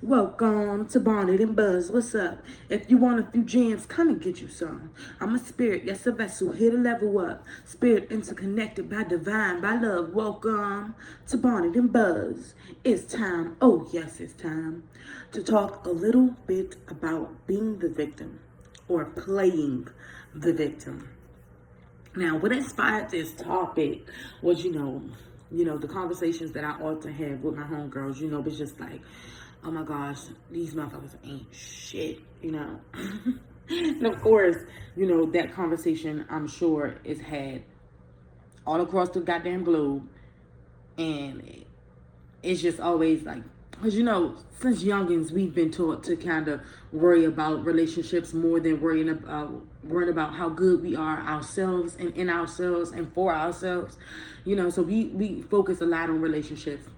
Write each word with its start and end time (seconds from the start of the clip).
Welcome 0.00 0.86
to 0.90 1.00
Bonnet 1.00 1.40
and 1.40 1.56
Buzz. 1.56 1.90
What's 1.90 2.14
up? 2.14 2.38
If 2.68 2.88
you 2.88 2.98
want 2.98 3.18
a 3.18 3.32
few 3.32 3.42
jams, 3.42 3.84
come 3.84 4.08
and 4.08 4.22
get 4.22 4.40
you 4.40 4.46
some. 4.46 4.92
I'm 5.18 5.34
a 5.34 5.40
spirit, 5.40 5.82
yes, 5.86 6.06
a 6.06 6.12
vessel, 6.12 6.52
here 6.52 6.70
to 6.70 6.76
level 6.76 7.18
up. 7.18 7.44
Spirit 7.64 8.06
interconnected 8.08 8.88
by 8.88 9.02
divine, 9.02 9.60
by 9.60 9.74
love. 9.74 10.14
Welcome 10.14 10.94
to 11.26 11.36
Bonnet 11.36 11.74
and 11.74 11.92
Buzz. 11.92 12.54
It's 12.84 13.12
time, 13.12 13.56
oh, 13.60 13.88
yes, 13.92 14.20
it's 14.20 14.34
time 14.34 14.84
to 15.32 15.42
talk 15.42 15.84
a 15.84 15.90
little 15.90 16.36
bit 16.46 16.76
about 16.86 17.44
being 17.48 17.80
the 17.80 17.88
victim 17.88 18.38
or 18.86 19.04
playing 19.04 19.88
the 20.32 20.52
victim. 20.52 21.08
Now, 22.14 22.36
what 22.38 22.52
inspired 22.52 23.10
this 23.10 23.32
topic 23.32 24.02
was, 24.42 24.62
you 24.62 24.70
know, 24.70 25.02
you 25.50 25.64
know, 25.64 25.76
the 25.76 25.88
conversations 25.88 26.52
that 26.52 26.62
I 26.62 26.80
ought 26.80 27.02
to 27.02 27.12
have 27.12 27.42
with 27.42 27.56
my 27.56 27.64
homegirls, 27.64 28.20
you 28.20 28.28
know, 28.28 28.44
it's 28.46 28.58
just 28.58 28.78
like, 28.78 29.00
oh 29.64 29.70
my 29.70 29.82
gosh, 29.82 30.20
these 30.50 30.74
motherfuckers 30.74 31.16
ain't 31.24 31.46
shit, 31.54 32.20
you 32.42 32.52
know. 32.52 32.80
and 33.68 34.06
of 34.06 34.20
course, 34.20 34.56
you 34.96 35.06
know, 35.06 35.26
that 35.32 35.52
conversation 35.54 36.24
I'm 36.30 36.48
sure 36.48 36.96
is 37.04 37.20
had 37.20 37.62
all 38.66 38.80
across 38.80 39.10
the 39.10 39.20
goddamn 39.20 39.64
globe. 39.64 40.08
And 40.96 41.64
it's 42.42 42.60
just 42.60 42.80
always 42.80 43.22
like, 43.22 43.42
because 43.70 43.94
you 43.96 44.02
know, 44.02 44.36
since 44.60 44.82
youngins, 44.82 45.30
we've 45.30 45.54
been 45.54 45.70
taught 45.70 46.02
to 46.04 46.16
kind 46.16 46.48
of 46.48 46.60
worry 46.92 47.24
about 47.24 47.64
relationships 47.64 48.34
more 48.34 48.58
than 48.58 48.80
worrying 48.80 49.08
about 49.08 49.48
uh, 49.48 49.52
worrying 49.84 50.10
about 50.10 50.34
how 50.34 50.48
good 50.48 50.82
we 50.82 50.96
are 50.96 51.20
ourselves 51.20 51.94
and 51.96 52.16
in 52.16 52.28
ourselves 52.28 52.90
and 52.90 53.12
for 53.14 53.32
ourselves. 53.32 53.96
You 54.44 54.56
know, 54.56 54.70
so 54.70 54.82
we 54.82 55.06
we 55.06 55.42
focus 55.42 55.80
a 55.80 55.86
lot 55.86 56.10
on 56.10 56.20
relationships 56.20 56.88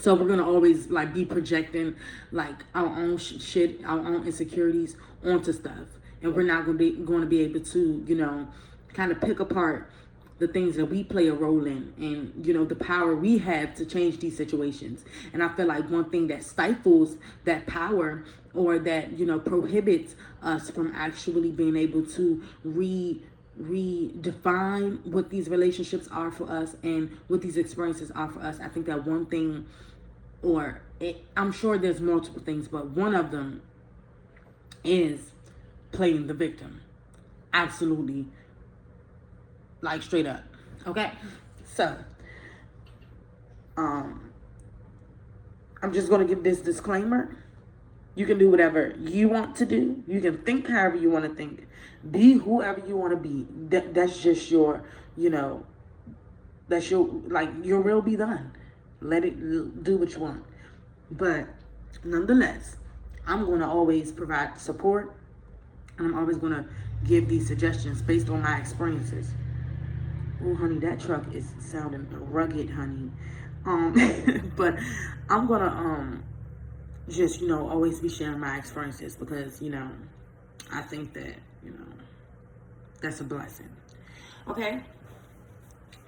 so 0.00 0.14
we're 0.14 0.28
gonna 0.28 0.46
always 0.46 0.88
like 0.88 1.14
be 1.14 1.24
projecting 1.24 1.96
like 2.32 2.64
our 2.74 2.86
own 2.86 3.18
sh- 3.18 3.40
shit, 3.40 3.84
our 3.84 3.98
own 3.98 4.26
insecurities 4.26 4.96
onto 5.24 5.52
stuff, 5.52 5.88
and 6.22 6.34
we're 6.34 6.42
not 6.42 6.66
gonna 6.66 6.78
be 6.78 6.92
going 6.92 7.20
to 7.20 7.26
be 7.26 7.40
able 7.40 7.60
to, 7.60 8.04
you 8.06 8.14
know, 8.14 8.48
kind 8.92 9.12
of 9.12 9.20
pick 9.20 9.40
apart 9.40 9.90
the 10.38 10.46
things 10.46 10.76
that 10.76 10.86
we 10.86 11.02
play 11.02 11.26
a 11.26 11.34
role 11.34 11.66
in 11.66 11.92
and 11.98 12.46
you 12.46 12.54
know 12.54 12.64
the 12.64 12.76
power 12.76 13.14
we 13.14 13.38
have 13.38 13.74
to 13.74 13.84
change 13.84 14.18
these 14.20 14.36
situations. 14.36 15.04
And 15.32 15.42
i 15.42 15.48
feel 15.48 15.66
like 15.66 15.90
one 15.90 16.10
thing 16.10 16.28
that 16.28 16.44
stifles 16.44 17.16
that 17.44 17.66
power 17.66 18.24
or 18.54 18.78
that 18.78 19.18
you 19.18 19.26
know 19.26 19.38
prohibits 19.38 20.14
us 20.42 20.70
from 20.70 20.92
actually 20.94 21.50
being 21.50 21.76
able 21.76 22.04
to 22.06 22.42
re 22.64 23.20
redefine 23.60 25.04
what 25.04 25.30
these 25.30 25.48
relationships 25.48 26.08
are 26.12 26.30
for 26.30 26.48
us 26.48 26.76
and 26.84 27.10
what 27.26 27.42
these 27.42 27.56
experiences 27.56 28.10
are 28.12 28.28
for 28.28 28.38
us 28.40 28.60
i 28.60 28.68
think 28.68 28.86
that 28.86 29.04
one 29.04 29.26
thing 29.26 29.66
or 30.42 30.82
it, 31.00 31.24
I'm 31.36 31.52
sure 31.52 31.78
there's 31.78 32.00
multiple 32.00 32.42
things, 32.42 32.68
but 32.68 32.90
one 32.90 33.14
of 33.14 33.30
them 33.30 33.62
is 34.84 35.32
playing 35.92 36.26
the 36.26 36.34
victim. 36.34 36.82
Absolutely. 37.52 38.26
Like 39.80 40.02
straight 40.02 40.26
up. 40.26 40.44
Okay? 40.86 41.12
So, 41.74 41.96
um, 43.76 44.32
I'm 45.82 45.92
just 45.92 46.08
going 46.08 46.26
to 46.26 46.26
give 46.26 46.42
this 46.42 46.60
disclaimer. 46.60 47.36
You 48.14 48.26
can 48.26 48.38
do 48.38 48.50
whatever 48.50 48.94
you 48.98 49.28
want 49.28 49.56
to 49.56 49.66
do. 49.66 50.02
You 50.08 50.20
can 50.20 50.38
think 50.38 50.68
however 50.68 50.96
you 50.96 51.10
want 51.10 51.24
to 51.24 51.34
think. 51.34 51.68
Be 52.10 52.32
whoever 52.32 52.82
you 52.86 52.96
want 52.96 53.12
to 53.12 53.16
be. 53.16 53.46
That, 53.68 53.94
that's 53.94 54.20
just 54.20 54.50
your, 54.50 54.82
you 55.16 55.30
know, 55.30 55.64
that's 56.68 56.90
your, 56.90 57.08
like, 57.28 57.50
your 57.62 57.80
will 57.80 58.02
be 58.02 58.16
done. 58.16 58.52
Let 59.00 59.24
it 59.24 59.38
do 59.84 59.96
what 59.96 60.12
you 60.12 60.20
want. 60.20 60.44
But 61.10 61.46
nonetheless, 62.04 62.76
I'm 63.26 63.44
going 63.44 63.60
to 63.60 63.66
always 63.66 64.12
provide 64.12 64.58
support 64.58 65.14
and 65.98 66.06
I'm 66.06 66.18
always 66.18 66.38
going 66.38 66.52
to 66.52 66.64
give 67.06 67.28
these 67.28 67.46
suggestions 67.46 68.02
based 68.02 68.28
on 68.28 68.42
my 68.42 68.58
experiences. 68.58 69.30
Oh, 70.44 70.54
honey, 70.54 70.78
that 70.78 71.00
truck 71.00 71.34
is 71.34 71.52
sounding 71.58 72.06
rugged, 72.10 72.70
honey. 72.70 73.10
Um, 73.66 74.52
but 74.56 74.78
I'm 75.28 75.46
going 75.46 75.60
to 75.60 75.68
um 75.68 76.24
just, 77.08 77.40
you 77.40 77.48
know, 77.48 77.68
always 77.68 78.00
be 78.00 78.08
sharing 78.08 78.38
my 78.38 78.58
experiences 78.58 79.16
because, 79.16 79.62
you 79.62 79.70
know, 79.70 79.90
I 80.72 80.82
think 80.82 81.14
that, 81.14 81.34
you 81.64 81.70
know, 81.70 81.86
that's 83.00 83.20
a 83.20 83.24
blessing. 83.24 83.70
Okay? 84.46 84.82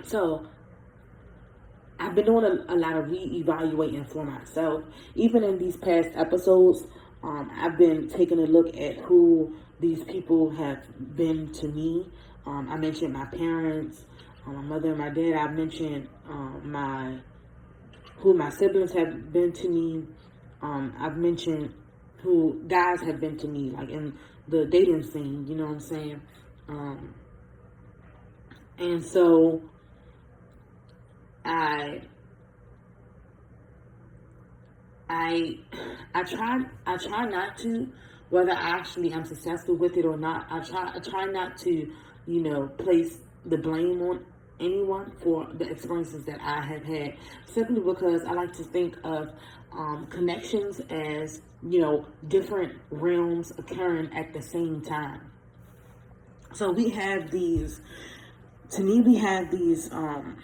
So, 0.05 0.47
I've 2.01 2.15
been 2.15 2.25
doing 2.25 2.45
a, 2.45 2.75
a 2.75 2.77
lot 2.77 2.97
of 2.97 3.11
re-evaluating 3.11 4.07
for 4.07 4.25
myself. 4.25 4.85
Even 5.15 5.45
in 5.45 5.59
these 5.59 5.77
past 5.77 6.09
episodes, 6.17 6.87
um, 7.23 7.51
I've 7.55 7.77
been 7.77 8.09
taking 8.09 8.39
a 8.39 8.47
look 8.47 8.75
at 8.77 8.97
who 8.97 9.55
these 9.81 10.03
people 10.05 10.51
have 10.51 10.83
been 11.17 11.53
to 11.53 11.69
me. 11.69 12.09
Um, 12.47 12.69
I 12.71 12.77
mentioned 12.79 13.13
my 13.13 13.27
parents, 13.27 14.05
um, 14.47 14.57
my 14.57 14.63
mother 14.63 14.89
and 14.89 14.99
my 14.99 15.11
dad. 15.11 15.35
I 15.35 15.49
mentioned 15.53 16.09
um, 16.29 16.73
my 16.73 17.19
who 18.17 18.35
my 18.35 18.49
siblings 18.51 18.93
have 18.93 19.33
been 19.33 19.53
to 19.53 19.69
me. 19.69 20.07
Um, 20.63 20.95
I've 20.99 21.17
mentioned 21.17 21.75
who 22.23 22.63
guys 22.67 23.01
have 23.03 23.21
been 23.21 23.37
to 23.39 23.49
me, 23.49 23.71
like 23.71 23.91
in 23.91 24.15
the 24.49 24.67
dating 24.67 25.03
scene. 25.03 25.47
You 25.47 25.55
know 25.55 25.65
what 25.67 25.75
I'm 25.75 25.81
saying? 25.81 26.21
And 28.81 29.05
so 29.05 29.61
I 31.45 32.01
I 35.09 35.59
I 36.15 36.23
try 36.23 36.61
I 36.87 36.97
try 36.97 37.27
not 37.27 37.59
to 37.59 37.89
whether 38.31 38.53
I 38.53 38.79
actually 38.79 39.13
am 39.13 39.25
successful 39.25 39.77
with 39.77 39.97
it 39.97 40.05
or 40.05 40.17
not. 40.17 40.47
I 40.51 40.61
try 40.61 40.93
I 40.95 40.99
try 41.01 41.25
not 41.27 41.57
to, 41.59 41.93
you 42.27 42.43
know, 42.43 42.69
place 42.69 43.19
the 43.45 43.57
blame 43.57 44.01
on 44.03 44.25
anyone 44.61 45.11
for 45.23 45.49
the 45.55 45.69
experiences 45.69 46.25
that 46.27 46.39
I 46.43 46.65
have 46.65 46.85
had 46.85 47.17
simply 47.47 47.81
because 47.81 48.23
I 48.25 48.33
like 48.33 48.53
to 48.55 48.65
think 48.65 48.97
of 49.03 49.33
um, 49.73 50.07
connections 50.11 50.81
as 50.91 51.41
you 51.63 51.81
know 51.81 52.07
different 52.29 52.75
realms 52.91 53.53
occurring 53.57 54.13
at 54.13 54.33
the 54.33 54.43
same 54.43 54.83
time. 54.83 55.31
So 56.53 56.71
we 56.73 56.91
have 56.91 57.31
these. 57.31 57.81
To 58.71 58.83
me, 58.83 59.01
we 59.01 59.17
have 59.17 59.51
these 59.51 59.91
um, 59.93 60.37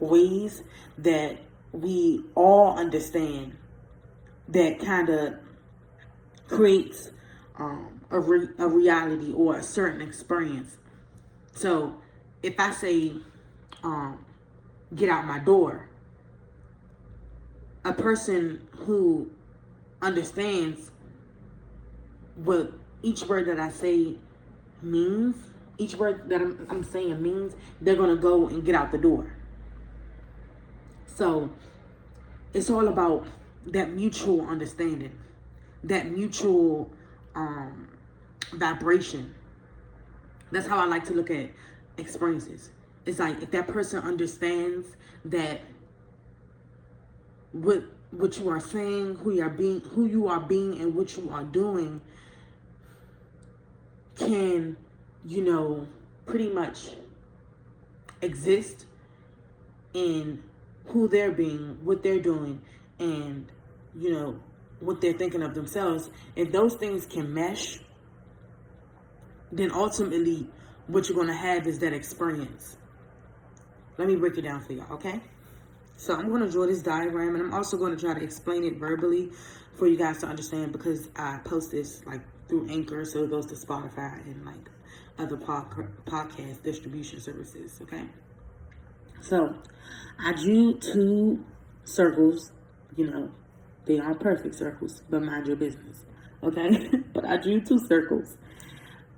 ways 0.00 0.62
that 0.98 1.38
we 1.72 2.24
all 2.34 2.78
understand 2.78 3.56
that 4.48 4.80
kind 4.80 5.08
of 5.08 5.34
creates 6.48 7.10
um, 7.58 8.00
a, 8.10 8.18
re- 8.18 8.48
a 8.58 8.66
reality 8.66 9.32
or 9.32 9.56
a 9.56 9.62
certain 9.62 10.00
experience. 10.00 10.78
So 11.52 11.94
if 12.42 12.58
I 12.58 12.72
say, 12.72 13.12
um, 13.82 14.24
get 14.94 15.08
out 15.08 15.26
my 15.26 15.38
door, 15.38 15.88
a 17.84 17.92
person 17.92 18.66
who 18.78 19.30
understands 20.02 20.90
what 22.34 22.72
each 23.02 23.22
word 23.24 23.46
that 23.46 23.60
I 23.60 23.70
say 23.70 24.16
means, 24.82 25.36
each 25.78 25.94
word 25.94 26.28
that 26.28 26.40
I'm, 26.40 26.66
I'm 26.68 26.84
saying 26.84 27.22
means, 27.22 27.54
they're 27.80 27.96
going 27.96 28.14
to 28.14 28.20
go 28.20 28.48
and 28.48 28.64
get 28.64 28.74
out 28.74 28.92
the 28.92 28.98
door. 28.98 29.32
So 31.20 31.50
it's 32.54 32.70
all 32.70 32.88
about 32.88 33.26
that 33.66 33.90
mutual 33.90 34.48
understanding, 34.48 35.12
that 35.84 36.10
mutual 36.10 36.90
um, 37.34 37.90
vibration. 38.54 39.34
That's 40.50 40.66
how 40.66 40.78
I 40.78 40.86
like 40.86 41.04
to 41.08 41.12
look 41.12 41.30
at 41.30 41.50
experiences. 41.98 42.70
It's 43.04 43.18
like 43.18 43.42
if 43.42 43.50
that 43.50 43.68
person 43.68 44.02
understands 44.02 44.96
that 45.26 45.60
what 47.52 47.84
what 48.12 48.38
you 48.38 48.48
are 48.48 48.58
saying, 48.58 49.16
who 49.16 49.32
you 49.34 49.42
are 49.42 49.50
being, 49.50 49.82
who 49.90 50.06
you 50.06 50.26
are 50.26 50.40
being, 50.40 50.80
and 50.80 50.94
what 50.94 51.18
you 51.18 51.28
are 51.30 51.44
doing 51.44 52.00
can, 54.16 54.74
you 55.26 55.44
know, 55.44 55.86
pretty 56.24 56.48
much 56.48 56.92
exist 58.22 58.86
in 59.92 60.42
who 60.90 61.08
they're 61.08 61.32
being, 61.32 61.78
what 61.84 62.02
they're 62.02 62.20
doing, 62.20 62.60
and 62.98 63.50
you 63.94 64.12
know 64.12 64.40
what 64.80 65.00
they're 65.00 65.12
thinking 65.12 65.42
of 65.42 65.54
themselves. 65.54 66.10
If 66.36 66.52
those 66.52 66.74
things 66.76 67.06
can 67.06 67.32
mesh, 67.32 67.80
then 69.52 69.70
ultimately 69.72 70.48
what 70.86 71.08
you're 71.08 71.16
going 71.16 71.28
to 71.28 71.34
have 71.34 71.66
is 71.66 71.78
that 71.80 71.92
experience. 71.92 72.76
Let 73.98 74.08
me 74.08 74.16
break 74.16 74.38
it 74.38 74.42
down 74.42 74.64
for 74.64 74.72
y'all, 74.72 74.92
okay? 74.94 75.20
So 75.96 76.14
I'm 76.14 76.28
going 76.30 76.40
to 76.40 76.50
draw 76.50 76.66
this 76.66 76.82
diagram, 76.82 77.34
and 77.34 77.44
I'm 77.44 77.54
also 77.54 77.76
going 77.76 77.94
to 77.94 78.00
try 78.00 78.14
to 78.14 78.24
explain 78.24 78.64
it 78.64 78.78
verbally 78.78 79.30
for 79.76 79.86
you 79.86 79.98
guys 79.98 80.18
to 80.18 80.26
understand 80.26 80.72
because 80.72 81.08
I 81.16 81.38
post 81.44 81.70
this 81.70 82.04
like 82.06 82.22
through 82.48 82.68
Anchor, 82.70 83.04
so 83.04 83.24
it 83.24 83.30
goes 83.30 83.46
to 83.46 83.54
Spotify 83.54 84.24
and 84.24 84.44
like 84.44 84.70
other 85.18 85.36
podcast 85.36 86.62
distribution 86.62 87.20
services, 87.20 87.78
okay? 87.82 88.04
So 89.20 89.54
I 90.18 90.32
drew 90.32 90.78
two 90.78 91.44
circles, 91.84 92.52
you 92.96 93.10
know, 93.10 93.30
They 93.86 93.98
aren't 93.98 94.20
perfect 94.20 94.54
circles, 94.54 95.02
but 95.08 95.22
mind 95.22 95.46
your 95.46 95.56
business. 95.56 96.04
Okay? 96.42 96.90
but 97.14 97.24
I 97.24 97.36
drew 97.38 97.60
two 97.60 97.78
circles. 97.88 98.36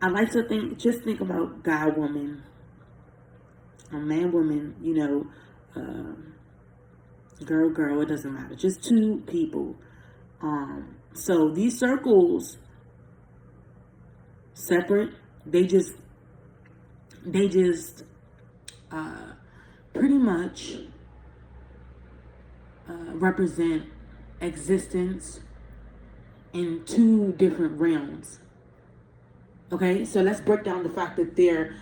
I 0.01 0.09
like 0.09 0.31
to 0.33 0.47
think, 0.49 0.79
just 0.79 1.03
think 1.05 1.21
about 1.21 1.63
guy, 1.63 1.87
woman, 1.89 2.43
a 3.93 3.97
man, 3.97 4.33
woman, 4.33 4.75
you 4.81 4.95
know, 4.95 5.27
uh, 5.77 6.15
girl, 7.45 7.71
girl, 7.71 8.01
it 8.01 8.09
doesn't 8.09 8.33
matter. 8.33 8.55
Just 8.55 8.83
two 8.83 9.23
people. 9.27 9.77
Um, 10.41 10.97
so 11.15 11.51
these 11.51 11.79
circles, 11.79 12.59
separate, 14.55 15.15
they 15.47 15.65
just, 15.65 15.93
they 17.25 17.49
just, 17.49 18.05
uh, 18.91 19.33
pretty 19.93 20.19
much 20.19 20.75
uh, 22.89 23.13
represent 23.15 23.89
existence 24.41 25.41
in 26.53 26.85
two 26.85 27.33
different 27.33 27.79
realms. 27.81 28.41
Okay, 29.73 30.05
so 30.05 30.21
let's 30.21 30.41
break 30.41 30.65
down 30.65 30.83
the 30.83 30.91
fact 30.91 31.17
that 31.17 31.37
there 31.37 31.77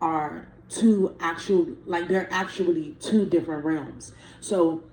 are 0.00 0.46
two 0.68 1.16
actual, 1.20 1.66
like 1.86 2.08
there 2.08 2.22
are 2.22 2.28
actually 2.30 2.96
two 3.00 3.26
different 3.26 3.64
realms. 3.64 4.12
So 4.40 4.84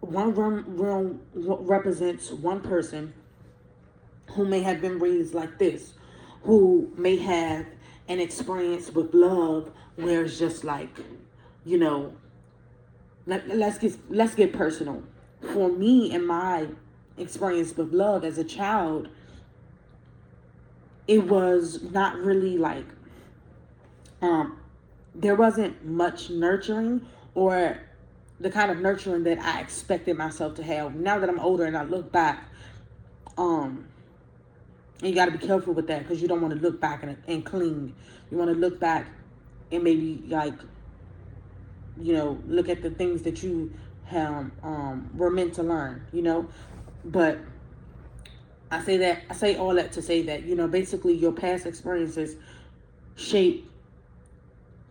one 0.00 0.34
realm, 0.34 0.64
realm 0.76 1.20
represents 1.34 2.30
one 2.30 2.60
person 2.60 3.14
who 4.32 4.44
may 4.44 4.60
have 4.60 4.80
been 4.80 4.98
raised 4.98 5.34
like 5.34 5.58
this, 5.58 5.94
who 6.42 6.92
may 6.96 7.16
have 7.16 7.66
an 8.08 8.20
experience 8.20 8.92
with 8.92 9.12
love 9.14 9.70
where 9.96 10.24
it's 10.24 10.38
just 10.38 10.64
like, 10.64 10.90
you 11.64 11.78
know, 11.78 12.12
let, 13.26 13.48
let's 13.48 13.78
get 13.78 13.98
let's 14.08 14.34
get 14.34 14.52
personal. 14.52 15.02
For 15.52 15.70
me 15.70 16.14
and 16.14 16.26
my 16.26 16.68
experience 17.18 17.76
with 17.76 17.92
love 17.92 18.24
as 18.24 18.38
a 18.38 18.44
child, 18.44 19.08
it 21.06 21.26
was 21.26 21.82
not 21.82 22.16
really 22.16 22.58
like 22.58 22.86
um 24.22 24.58
there 25.14 25.34
wasn't 25.34 25.84
much 25.84 26.30
nurturing 26.30 27.06
or 27.34 27.78
the 28.38 28.50
kind 28.50 28.70
of 28.70 28.78
nurturing 28.78 29.24
that 29.24 29.38
I 29.38 29.60
expected 29.60 30.16
myself 30.16 30.54
to 30.56 30.62
have. 30.62 30.94
Now 30.94 31.18
that 31.18 31.28
I'm 31.28 31.40
older 31.40 31.64
and 31.64 31.76
I 31.76 31.84
look 31.84 32.12
back, 32.12 32.50
um, 33.38 33.86
and 35.00 35.08
you 35.08 35.14
got 35.14 35.26
to 35.26 35.32
be 35.32 35.46
careful 35.46 35.74
with 35.74 35.86
that 35.88 36.02
because 36.02 36.22
you 36.22 36.28
don't 36.28 36.40
want 36.40 36.54
to 36.54 36.60
look 36.60 36.80
back 36.80 37.02
and, 37.02 37.16
and 37.26 37.44
cling. 37.44 37.94
You 38.30 38.38
want 38.38 38.50
to 38.50 38.56
look 38.56 38.80
back 38.80 39.06
and 39.70 39.82
maybe 39.82 40.22
like 40.28 40.54
you 42.00 42.12
know, 42.12 42.38
look 42.46 42.68
at 42.68 42.82
the 42.82 42.90
things 42.90 43.22
that 43.22 43.42
you 43.42 43.72
have, 44.04 44.50
um, 44.62 45.10
were 45.14 45.30
meant 45.30 45.54
to 45.54 45.62
learn, 45.62 46.06
you 46.12 46.22
know. 46.22 46.48
But 47.04 47.38
I 48.70 48.82
say 48.82 48.96
that 48.98 49.22
I 49.30 49.34
say 49.34 49.56
all 49.56 49.74
that 49.74 49.92
to 49.92 50.02
say 50.02 50.22
that 50.22 50.42
you 50.42 50.56
know 50.56 50.66
basically 50.66 51.14
your 51.14 51.32
past 51.32 51.66
experiences 51.66 52.36
shape 53.14 53.70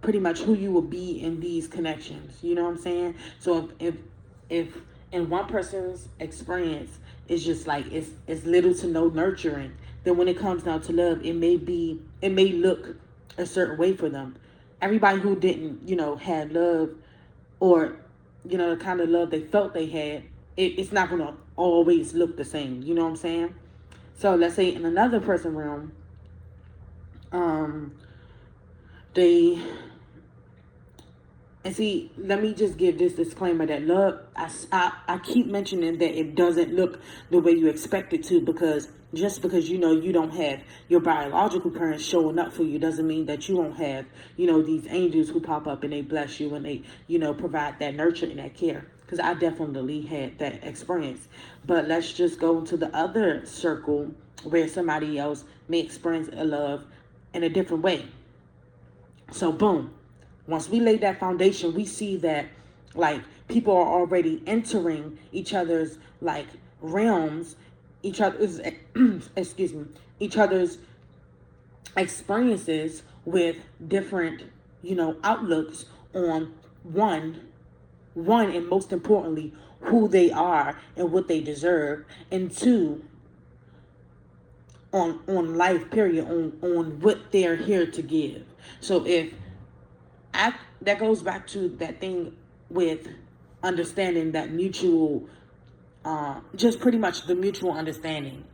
pretty 0.02 0.20
much 0.20 0.40
who 0.40 0.54
you 0.54 0.72
will 0.72 0.82
be 0.82 1.22
in 1.22 1.40
these 1.40 1.68
connections. 1.68 2.42
You 2.42 2.56
know 2.56 2.64
what 2.64 2.72
I'm 2.72 2.78
saying? 2.78 3.16
So 3.40 3.70
if 3.80 3.96
if, 4.50 4.68
if 4.68 4.78
in 5.12 5.30
one 5.30 5.48
person's 5.48 6.08
experience 6.20 7.00
is 7.28 7.44
just 7.44 7.68
like 7.68 7.92
it's 7.92 8.12
it's 8.28 8.46
little 8.46 8.74
to 8.76 8.88
no 8.88 9.10
nurturing, 9.10 9.74
then 10.06 10.16
when 10.16 10.30
it 10.30 10.38
comes 10.38 10.64
down 10.64 10.82
to 10.84 10.94
love, 10.94 11.26
it 11.26 11.34
may 11.34 11.58
be 11.58 12.00
it 12.22 12.30
may 12.30 12.54
look 12.54 12.96
a 13.38 13.46
certain 13.46 13.78
way 13.78 13.94
for 13.94 14.08
them 14.08 14.38
everybody 14.82 15.20
who 15.20 15.36
didn't, 15.36 15.88
you 15.88 15.96
know, 15.96 16.16
had 16.16 16.52
love 16.52 16.92
or, 17.60 17.98
you 18.48 18.58
know, 18.58 18.76
the 18.76 18.84
kind 18.84 19.02
of 19.02 19.10
love 19.10 19.32
they 19.32 19.42
felt 19.42 19.74
they 19.74 19.88
had, 19.88 20.24
it, 20.58 20.80
it's 20.80 20.92
not 20.92 21.10
to 21.10 21.34
always 21.56 22.14
look 22.14 22.38
the 22.38 22.46
same. 22.46 22.82
You 22.84 22.94
know 22.94 23.04
what 23.04 23.10
I'm 23.10 23.16
saying? 23.16 23.56
So 24.18 24.36
let's 24.36 24.56
say 24.56 24.74
in 24.74 24.86
another 24.86 25.20
person 25.20 25.56
realm, 25.56 25.92
um, 27.32 27.96
they 29.14 29.62
and 31.64 31.76
see, 31.76 32.12
let 32.16 32.44
me 32.44 32.54
just 32.54 32.78
give 32.78 33.00
this 33.00 33.14
disclaimer 33.14 33.66
that 33.66 33.82
love, 33.82 34.20
I, 34.36 34.52
I, 34.72 34.92
I 35.08 35.18
keep 35.18 35.48
mentioning 35.48 35.98
that 35.98 36.16
it 36.16 36.36
doesn't 36.36 36.76
look 36.76 37.02
the 37.32 37.40
way 37.40 37.54
you 37.54 37.68
expect 37.70 38.14
it 38.14 38.24
to 38.26 38.40
because 38.40 38.88
just 39.14 39.42
because 39.42 39.70
you 39.70 39.78
know 39.78 39.92
you 39.92 40.12
don't 40.12 40.34
have 40.34 40.62
your 40.90 41.00
biological 41.00 41.72
parents 41.72 42.04
showing 42.04 42.40
up 42.40 42.52
for 42.52 42.64
you 42.64 42.80
doesn't 42.80 43.08
mean 43.08 43.26
that 43.26 43.48
you 43.48 43.56
won't 43.56 43.78
have 43.78 44.06
you 44.36 44.48
know 44.48 44.62
these 44.62 44.86
angels 44.90 45.30
who 45.30 45.40
pop 45.40 45.68
up 45.68 45.84
and 45.84 45.94
they 45.94 46.02
bless 46.02 46.40
you 46.40 46.54
and 46.56 46.66
they 46.66 46.82
you 47.08 47.20
know 47.20 47.34
provide 47.34 47.78
that 47.80 47.96
nurture 47.96 48.26
and 48.26 48.40
that 48.40 48.56
care. 48.56 48.86
Because 49.02 49.20
i 49.20 49.36
definitely 49.36 50.02
had 50.02 50.40
that 50.40 50.64
experience. 50.64 51.28
But 51.64 51.88
let's 51.88 52.12
just 52.12 52.40
go 52.40 52.58
into 52.58 52.76
the 52.76 52.94
other 52.96 53.46
circle 53.46 54.12
where 54.44 54.68
somebody 54.68 55.20
else 55.20 55.44
may 55.68 55.80
experience 55.80 56.30
a 56.34 56.44
love 56.44 56.86
in 57.34 57.44
a 57.44 57.50
different 57.50 57.84
way. 57.84 58.06
So 59.32 59.52
boom. 59.52 59.94
Once 60.48 60.70
we 60.70 60.80
lay 60.80 60.98
that 60.98 61.20
foundation 61.20 61.74
we 61.74 61.86
see 61.86 62.18
that 62.18 62.48
like 62.96 63.22
people 63.48 63.76
are 63.76 64.00
already 64.00 64.42
entering 64.48 65.20
each 65.32 65.54
other's 65.54 65.98
like 66.22 66.48
realms 66.82 67.56
each 68.06 68.22
other's 68.22 68.60
excuse 69.36 69.74
me 69.74 69.86
each 70.20 70.38
other's 70.38 70.78
experiences 71.98 73.04
with 73.26 73.58
different 73.88 74.44
you 74.84 74.96
know 74.96 75.18
outlooks 75.24 75.86
on 76.14 76.54
one 76.84 77.48
one 78.14 78.52
and 78.52 78.68
most 78.68 78.94
importantly 78.94 79.54
who 79.82 80.08
they 80.08 80.32
are 80.32 80.80
and 80.96 81.12
what 81.12 81.28
they 81.28 81.42
deserve 81.42 82.06
and 82.32 82.56
two 82.56 83.04
on 84.94 85.20
on 85.28 85.56
life 85.56 85.90
period 85.92 86.26
on 86.26 86.58
on 86.62 87.00
what 87.02 87.32
they're 87.32 87.58
here 87.58 87.86
to 87.86 88.02
give. 88.02 88.46
So 88.80 89.06
if 89.06 89.34
I, 90.34 90.54
that 90.82 91.00
goes 91.00 91.22
back 91.22 91.46
to 91.48 91.70
that 91.78 92.00
thing 92.00 92.36
with 92.70 93.10
understanding 93.62 94.32
that 94.32 94.52
mutual 94.52 95.28
uh, 96.06 96.40
just 96.56 96.80
pretty 96.80 97.00
much 97.00 97.26
the 97.26 97.36
mutual 97.36 97.72
understanding. 97.72 98.46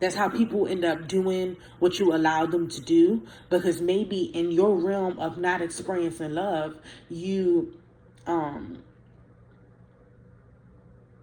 That's 0.00 0.14
how 0.14 0.28
people 0.28 0.66
end 0.68 0.84
up 0.84 1.08
doing 1.08 1.56
what 1.78 1.98
you 1.98 2.14
allow 2.14 2.46
them 2.46 2.68
to 2.68 2.80
do 2.80 3.22
because 3.50 3.80
maybe 3.80 4.24
in 4.24 4.50
your 4.50 4.76
realm 4.76 5.18
of 5.18 5.38
not 5.38 5.60
experiencing 5.60 6.34
love, 6.34 6.76
you, 7.08 7.74
um, 8.26 8.82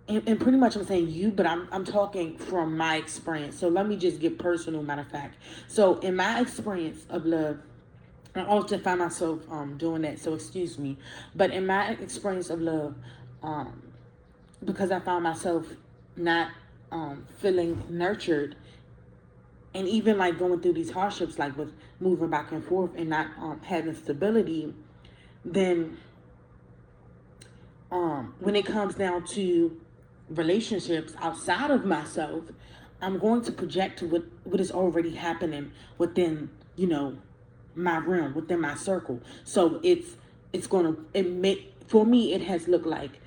and, 0.08 0.24
and 0.28 0.40
pretty 0.40 0.58
much 0.58 0.76
I'm 0.76 0.86
saying 0.86 1.10
you, 1.10 1.32
but 1.32 1.46
I'm, 1.46 1.68
I'm 1.72 1.86
talking 1.86 2.38
from 2.38 2.78
my 2.78 2.98
experience. 2.98 3.58
So 3.58 3.70
let 3.70 3.88
me 3.88 3.96
just 3.96 4.20
get 4.20 4.38
personal, 4.40 4.84
matter 4.84 5.02
of 5.02 5.10
fact. 5.10 5.38
So 5.68 6.00
in 6.00 6.16
my 6.16 6.42
experience 6.42 7.06
of 7.10 7.26
love, 7.26 7.60
I 8.36 8.42
often 8.42 8.82
find 8.82 9.00
myself 9.00 9.40
um, 9.50 9.78
doing 9.78 10.02
that, 10.02 10.20
so 10.20 10.34
excuse 10.34 10.78
me. 10.78 10.98
But 11.34 11.52
in 11.52 11.66
my 11.66 11.92
experience 11.92 12.50
of 12.50 12.60
love, 12.60 12.96
um, 13.42 13.82
because 14.64 14.92
I 14.92 15.00
found 15.00 15.24
myself 15.24 15.68
not 16.16 16.52
um, 16.92 17.28
feeling 17.40 17.84
nurtured 17.90 18.56
and 19.74 19.88
even 19.88 20.18
like 20.18 20.40
going 20.40 20.62
through 20.62 20.74
these 20.74 20.92
hardships 20.92 21.38
like 21.38 21.58
with 21.58 21.74
moving 22.00 22.30
back 22.30 22.52
and 22.52 22.64
forth 22.64 22.92
and 22.96 23.10
not 23.10 23.28
um, 23.40 23.60
having 23.64 23.96
stability 23.96 24.74
then 25.44 25.98
um, 27.92 28.34
when 28.40 28.56
it 28.56 28.66
comes 28.66 28.96
down 28.96 29.26
to 29.26 29.80
relationships 30.30 31.14
outside 31.20 31.70
of 31.70 31.86
myself 31.86 32.46
i'm 33.02 33.20
going 33.20 33.44
to 33.44 33.52
project 33.52 34.02
what 34.02 34.24
what 34.44 34.60
is 34.62 34.72
already 34.72 35.16
happening 35.16 35.72
within 35.98 36.50
you 36.78 36.88
know 36.88 37.18
my 37.76 37.98
realm 37.98 38.34
within 38.34 38.62
my 38.62 38.76
circle. 38.76 39.22
So 39.44 39.80
it's 39.84 40.16
it's 40.54 40.68
gonna 40.68 40.96
it 41.14 41.30
make 41.30 41.74
for 41.88 42.06
me 42.06 42.34
it 42.34 42.42
has 42.42 42.68
looked 42.68 42.86
like 42.86 43.20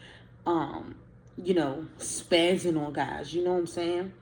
um 0.46 0.96
you 1.42 1.54
know, 1.54 1.86
spazzing 1.98 2.80
on 2.84 2.92
guys. 2.92 3.32
You 3.34 3.44
know 3.44 3.52
what 3.52 3.60
I'm 3.60 3.66
saying? 3.66 4.12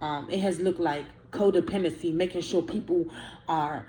Um, 0.00 0.28
it 0.30 0.40
has 0.40 0.58
looked 0.58 0.80
like 0.80 1.04
codependency, 1.30 2.12
making 2.12 2.42
sure 2.42 2.62
people 2.62 3.06
are 3.48 3.86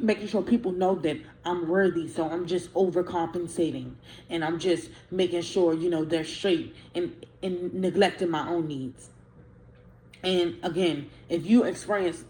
making 0.00 0.26
sure 0.28 0.42
people 0.42 0.72
know 0.72 0.94
that 0.96 1.16
I'm 1.44 1.66
worthy. 1.66 2.08
So 2.08 2.28
I'm 2.28 2.46
just 2.46 2.72
overcompensating 2.74 3.92
and 4.28 4.44
I'm 4.44 4.58
just 4.58 4.90
making 5.10 5.42
sure, 5.42 5.74
you 5.74 5.88
know, 5.88 6.04
they're 6.04 6.24
straight 6.24 6.74
and, 6.94 7.24
and 7.42 7.72
neglecting 7.72 8.30
my 8.30 8.46
own 8.48 8.68
needs. 8.68 9.08
And 10.22 10.58
again, 10.62 11.10
if 11.28 11.46
you 11.46 11.64
experience 11.64 12.24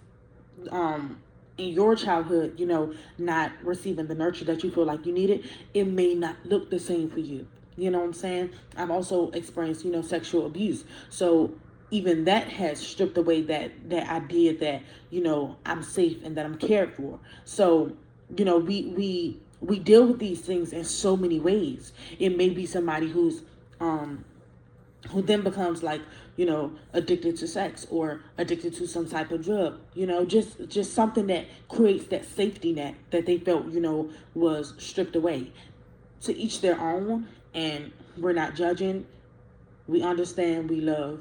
um 0.70 1.20
in 1.56 1.70
your 1.70 1.96
childhood, 1.96 2.58
you 2.58 2.66
know, 2.66 2.94
not 3.18 3.50
receiving 3.62 4.06
the 4.06 4.14
nurture 4.14 4.44
that 4.44 4.62
you 4.62 4.70
feel 4.70 4.84
like 4.84 5.04
you 5.04 5.12
needed, 5.12 5.48
it 5.74 5.84
may 5.84 6.14
not 6.14 6.36
look 6.44 6.70
the 6.70 6.78
same 6.78 7.10
for 7.10 7.18
you. 7.18 7.46
You 7.78 7.90
know 7.90 7.98
what 7.98 8.06
I'm 8.06 8.12
saying? 8.12 8.50
I've 8.76 8.90
also 8.90 9.30
experienced, 9.30 9.84
you 9.84 9.92
know, 9.92 10.02
sexual 10.02 10.46
abuse. 10.46 10.84
So 11.10 11.54
even 11.90 12.24
that 12.24 12.48
has 12.48 12.80
stripped 12.80 13.16
away 13.16 13.42
that 13.42 13.88
that 13.88 14.08
idea 14.10 14.56
that, 14.58 14.82
you 15.10 15.22
know, 15.22 15.56
I'm 15.64 15.82
safe 15.82 16.24
and 16.24 16.36
that 16.36 16.44
I'm 16.44 16.58
cared 16.58 16.94
for. 16.94 17.20
So, 17.44 17.92
you 18.36 18.44
know, 18.44 18.58
we 18.58 18.92
we 18.96 19.40
we 19.60 19.78
deal 19.78 20.06
with 20.06 20.18
these 20.18 20.40
things 20.40 20.72
in 20.72 20.84
so 20.84 21.16
many 21.16 21.38
ways. 21.38 21.92
It 22.18 22.36
may 22.36 22.50
be 22.50 22.66
somebody 22.66 23.08
who's 23.08 23.42
um 23.80 24.24
who 25.10 25.22
then 25.22 25.42
becomes 25.42 25.82
like 25.82 26.02
you 26.36 26.44
know 26.44 26.72
addicted 26.92 27.36
to 27.36 27.46
sex 27.46 27.86
or 27.90 28.20
addicted 28.36 28.74
to 28.74 28.86
some 28.86 29.08
type 29.08 29.30
of 29.30 29.44
drug 29.44 29.78
you 29.94 30.06
know 30.06 30.24
just 30.24 30.68
just 30.68 30.92
something 30.92 31.28
that 31.28 31.46
creates 31.68 32.08
that 32.08 32.24
safety 32.24 32.72
net 32.72 32.94
that 33.10 33.24
they 33.24 33.38
felt 33.38 33.66
you 33.68 33.80
know 33.80 34.10
was 34.34 34.74
stripped 34.78 35.14
away 35.14 35.52
to 36.20 36.36
each 36.36 36.60
their 36.60 36.78
own 36.80 37.28
and 37.58 37.90
we're 38.16 38.32
not 38.32 38.54
judging. 38.54 39.04
We 39.88 40.02
understand 40.02 40.70
we 40.70 40.80
love 40.80 41.20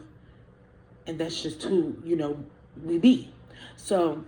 and 1.07 1.17
that's 1.17 1.41
just 1.41 1.63
who 1.63 1.97
you 2.05 2.15
know 2.15 2.37
we 2.83 2.99
be. 2.99 3.33
So 3.75 4.23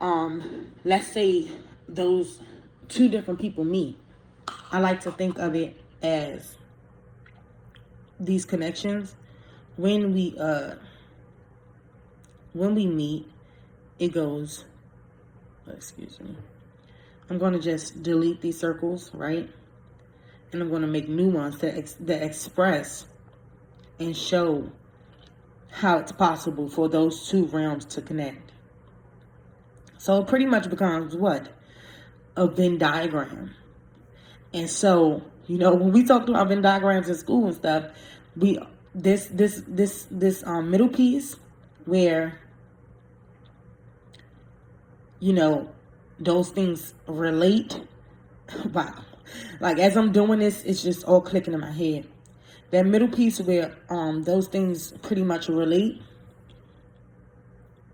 um 0.00 0.72
let's 0.84 1.08
say 1.08 1.50
those 1.88 2.38
two 2.88 3.08
different 3.08 3.40
people 3.40 3.64
meet. 3.64 3.98
I 4.70 4.78
like 4.78 5.00
to 5.00 5.10
think 5.10 5.38
of 5.38 5.56
it 5.56 5.76
as 6.00 6.54
these 8.20 8.44
connections. 8.44 9.16
When 9.76 10.14
we 10.14 10.36
uh 10.38 10.76
when 12.52 12.76
we 12.76 12.86
meet 12.86 13.28
it 13.98 14.12
goes 14.12 14.64
excuse 15.68 16.20
me. 16.20 16.36
I'm 17.28 17.38
going 17.38 17.52
to 17.52 17.58
just 17.58 18.02
delete 18.02 18.40
these 18.40 18.58
circles 18.58 19.10
right 19.12 19.50
and 20.52 20.62
i'm 20.62 20.68
going 20.68 20.82
to 20.82 20.88
make 20.88 21.08
new 21.08 21.28
ones 21.28 21.58
that 21.58 21.76
ex- 21.76 21.96
that 22.00 22.22
express 22.22 23.06
and 23.98 24.16
show 24.16 24.70
how 25.70 25.98
it's 25.98 26.12
possible 26.12 26.68
for 26.68 26.88
those 26.88 27.28
two 27.28 27.46
realms 27.46 27.84
to 27.84 28.00
connect 28.00 28.52
so 29.98 30.20
it 30.20 30.26
pretty 30.26 30.46
much 30.46 30.70
becomes 30.70 31.14
what 31.16 31.48
a 32.36 32.46
venn 32.46 32.78
diagram 32.78 33.54
and 34.52 34.70
so 34.70 35.22
you 35.48 35.56
know, 35.56 35.74
when 35.74 35.92
we 35.92 36.04
talked 36.04 36.28
about 36.28 36.48
Venn 36.48 36.60
diagrams 36.60 37.08
in 37.08 37.14
school 37.16 37.46
and 37.46 37.54
stuff, 37.54 37.84
we 38.36 38.58
this 38.94 39.26
this 39.32 39.62
this 39.66 40.06
this 40.10 40.44
um 40.46 40.70
middle 40.70 40.88
piece 40.88 41.36
where 41.86 42.38
you 45.20 45.32
know 45.32 45.70
those 46.20 46.50
things 46.50 46.94
relate. 47.06 47.80
wow. 48.72 48.94
Like 49.60 49.78
as 49.78 49.96
I'm 49.96 50.12
doing 50.12 50.40
this, 50.40 50.62
it's 50.64 50.82
just 50.82 51.04
all 51.04 51.20
clicking 51.20 51.54
in 51.54 51.60
my 51.60 51.72
head. 51.72 52.06
That 52.70 52.86
middle 52.86 53.08
piece 53.08 53.40
where 53.40 53.76
um 53.88 54.22
those 54.24 54.48
things 54.48 54.92
pretty 55.02 55.22
much 55.22 55.48
relate. 55.48 56.02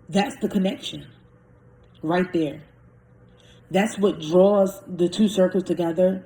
That's 0.09 0.35
the 0.37 0.49
connection. 0.49 1.07
Right 2.01 2.31
there. 2.33 2.61
That's 3.71 3.97
what 3.97 4.21
draws 4.21 4.81
the 4.87 5.09
two 5.09 5.27
circles 5.27 5.63
together 5.63 6.25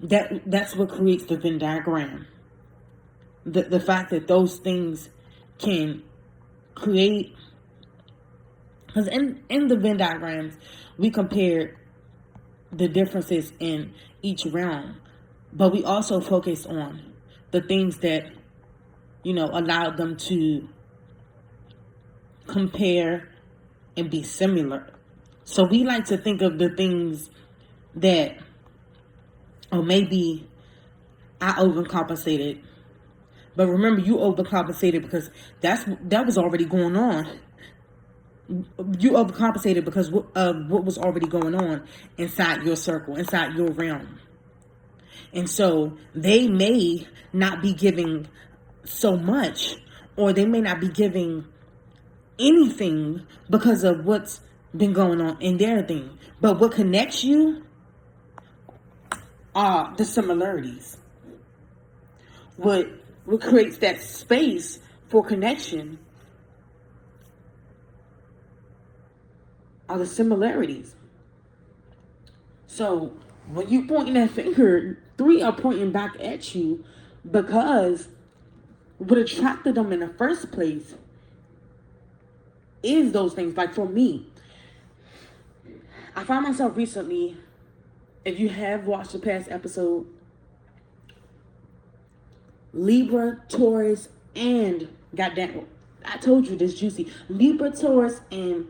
that 0.00 0.42
that's 0.46 0.76
what 0.76 0.90
creates 0.90 1.24
the 1.24 1.36
Venn 1.36 1.58
diagram. 1.58 2.26
The 3.44 3.62
the 3.62 3.80
fact 3.80 4.10
that 4.10 4.28
those 4.28 4.58
things 4.58 5.08
can 5.58 6.02
create 6.74 7.34
because 8.86 9.08
in 9.08 9.42
in 9.48 9.68
the 9.68 9.76
Venn 9.76 9.96
diagrams 9.96 10.54
we 10.96 11.10
compare 11.10 11.76
the 12.72 12.88
differences 12.88 13.52
in 13.58 13.94
each 14.22 14.46
realm, 14.46 14.96
but 15.52 15.72
we 15.72 15.84
also 15.84 16.20
focus 16.20 16.66
on 16.66 17.12
the 17.50 17.60
things 17.60 17.98
that 17.98 18.30
you 19.22 19.32
know 19.32 19.46
allowed 19.46 19.96
them 19.96 20.16
to 20.16 20.68
compare 22.46 23.28
and 23.96 24.10
be 24.10 24.22
similar. 24.22 24.92
So 25.44 25.64
we 25.64 25.84
like 25.84 26.04
to 26.06 26.18
think 26.18 26.42
of 26.42 26.58
the 26.58 26.68
things 26.70 27.30
that 27.94 28.38
or 29.70 29.82
maybe 29.82 30.48
I 31.40 31.52
overcompensated. 31.52 32.62
But 33.56 33.68
remember, 33.68 34.00
you 34.00 34.16
overcompensated 34.16 35.02
because 35.02 35.30
that's 35.60 35.84
that 36.02 36.24
was 36.26 36.38
already 36.38 36.64
going 36.64 36.96
on. 36.96 37.40
You 38.48 39.12
overcompensated 39.12 39.84
because 39.84 40.10
of 40.34 40.70
what 40.70 40.84
was 40.84 40.96
already 40.96 41.26
going 41.26 41.54
on 41.54 41.84
inside 42.16 42.62
your 42.62 42.76
circle, 42.76 43.16
inside 43.16 43.54
your 43.54 43.70
realm. 43.70 44.18
And 45.32 45.48
so 45.48 45.96
they 46.14 46.48
may 46.48 47.06
not 47.32 47.60
be 47.60 47.74
giving 47.74 48.26
so 48.84 49.16
much, 49.16 49.76
or 50.16 50.32
they 50.32 50.46
may 50.46 50.62
not 50.62 50.80
be 50.80 50.88
giving 50.88 51.44
anything 52.38 53.26
because 53.50 53.84
of 53.84 54.06
what's 54.06 54.40
been 54.74 54.92
going 54.92 55.20
on 55.20 55.40
in 55.40 55.58
their 55.58 55.82
thing. 55.82 56.18
But 56.40 56.58
what 56.58 56.72
connects 56.72 57.24
you 57.24 57.64
are 59.54 59.94
the 59.96 60.04
similarities. 60.04 60.96
What 62.56 62.88
what 63.24 63.40
creates 63.40 63.78
that 63.78 64.00
space 64.00 64.78
for 65.08 65.24
connection 65.24 65.98
are 69.88 69.98
the 69.98 70.06
similarities. 70.06 70.94
So 72.66 73.12
when 73.48 73.68
you 73.68 73.86
pointing 73.86 74.14
that 74.14 74.30
finger, 74.30 74.98
three 75.16 75.42
are 75.42 75.52
pointing 75.52 75.90
back 75.90 76.16
at 76.20 76.54
you 76.54 76.84
because 77.28 78.08
what 78.98 79.18
attracted 79.18 79.74
them 79.74 79.92
in 79.92 80.00
the 80.00 80.08
first 80.08 80.50
place 80.52 80.94
is 82.82 83.12
those 83.12 83.34
things. 83.34 83.56
Like 83.56 83.74
for 83.74 83.88
me, 83.88 84.26
I 86.14 86.24
found 86.24 86.46
myself 86.46 86.76
recently 86.76 87.36
if 88.24 88.38
you 88.38 88.48
have 88.50 88.86
watched 88.86 89.12
the 89.12 89.18
past 89.18 89.50
episode, 89.50 90.06
Libra, 92.72 93.42
Taurus, 93.48 94.08
and 94.36 94.88
goddamn, 95.14 95.66
I 96.04 96.18
told 96.18 96.46
you 96.46 96.56
this 96.56 96.74
juicy. 96.74 97.10
Libra, 97.28 97.70
Taurus, 97.70 98.20
and 98.30 98.68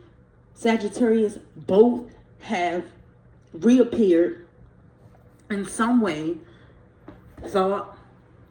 Sagittarius 0.58 1.38
both 1.54 2.10
have 2.40 2.84
reappeared 3.52 4.44
in 5.48 5.64
some 5.64 6.00
way. 6.00 6.36
Thought, 7.46 7.96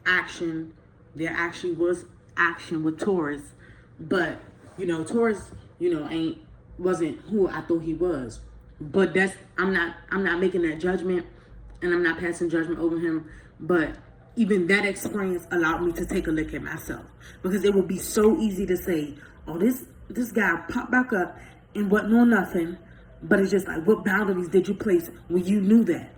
action. 0.05 0.73
There 1.15 1.33
actually 1.35 1.73
was 1.73 2.05
action 2.37 2.85
with 2.85 2.97
Taurus, 2.97 3.41
but 3.99 4.39
you 4.77 4.85
know, 4.85 5.03
Taurus, 5.03 5.51
you 5.79 5.93
know, 5.93 6.07
ain't 6.09 6.37
wasn't 6.77 7.19
who 7.21 7.49
I 7.49 7.59
thought 7.61 7.81
he 7.81 7.93
was. 7.93 8.39
But 8.79 9.13
that's 9.13 9.35
I'm 9.57 9.73
not 9.73 9.97
I'm 10.09 10.23
not 10.23 10.39
making 10.39 10.61
that 10.61 10.79
judgment 10.79 11.25
and 11.81 11.93
I'm 11.93 12.03
not 12.03 12.19
passing 12.19 12.49
judgment 12.49 12.79
over 12.79 12.97
him. 12.99 13.29
But 13.59 13.97
even 14.37 14.67
that 14.67 14.85
experience 14.85 15.45
allowed 15.51 15.81
me 15.81 15.91
to 15.93 16.05
take 16.05 16.27
a 16.27 16.31
look 16.31 16.53
at 16.53 16.61
myself. 16.61 17.03
Because 17.41 17.65
it 17.65 17.73
would 17.73 17.87
be 17.87 17.97
so 17.97 18.39
easy 18.39 18.65
to 18.67 18.77
say, 18.77 19.15
oh 19.45 19.57
this 19.57 19.87
this 20.07 20.31
guy 20.31 20.63
popped 20.69 20.91
back 20.91 21.11
up 21.11 21.37
and 21.77 21.91
wasn't 21.91 22.13
on 22.15 22.29
nothing. 22.29 22.77
But 23.21 23.39
it's 23.39 23.51
just 23.51 23.67
like 23.67 23.85
what 23.85 24.03
boundaries 24.03 24.49
did 24.49 24.67
you 24.67 24.73
place 24.73 25.09
when 25.27 25.45
you 25.45 25.61
knew 25.61 25.83
that? 25.85 26.13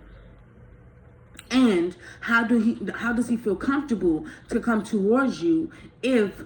And 1.50 1.96
how 2.20 2.44
do 2.44 2.60
he 2.60 2.78
how 2.94 3.12
does 3.12 3.28
he 3.28 3.36
feel 3.36 3.56
comfortable 3.56 4.26
to 4.48 4.60
come 4.60 4.82
towards 4.82 5.42
you 5.42 5.70
if 6.02 6.42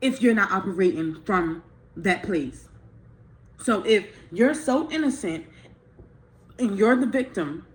if 0.00 0.22
you're 0.22 0.34
not 0.34 0.50
operating 0.50 1.22
from 1.24 1.62
that 1.96 2.22
place? 2.22 2.68
So 3.58 3.82
if 3.84 4.06
you're 4.32 4.54
so 4.54 4.90
innocent 4.90 5.46
and 6.58 6.78
you're 6.78 6.96
the 6.96 7.06
victim, 7.06 7.66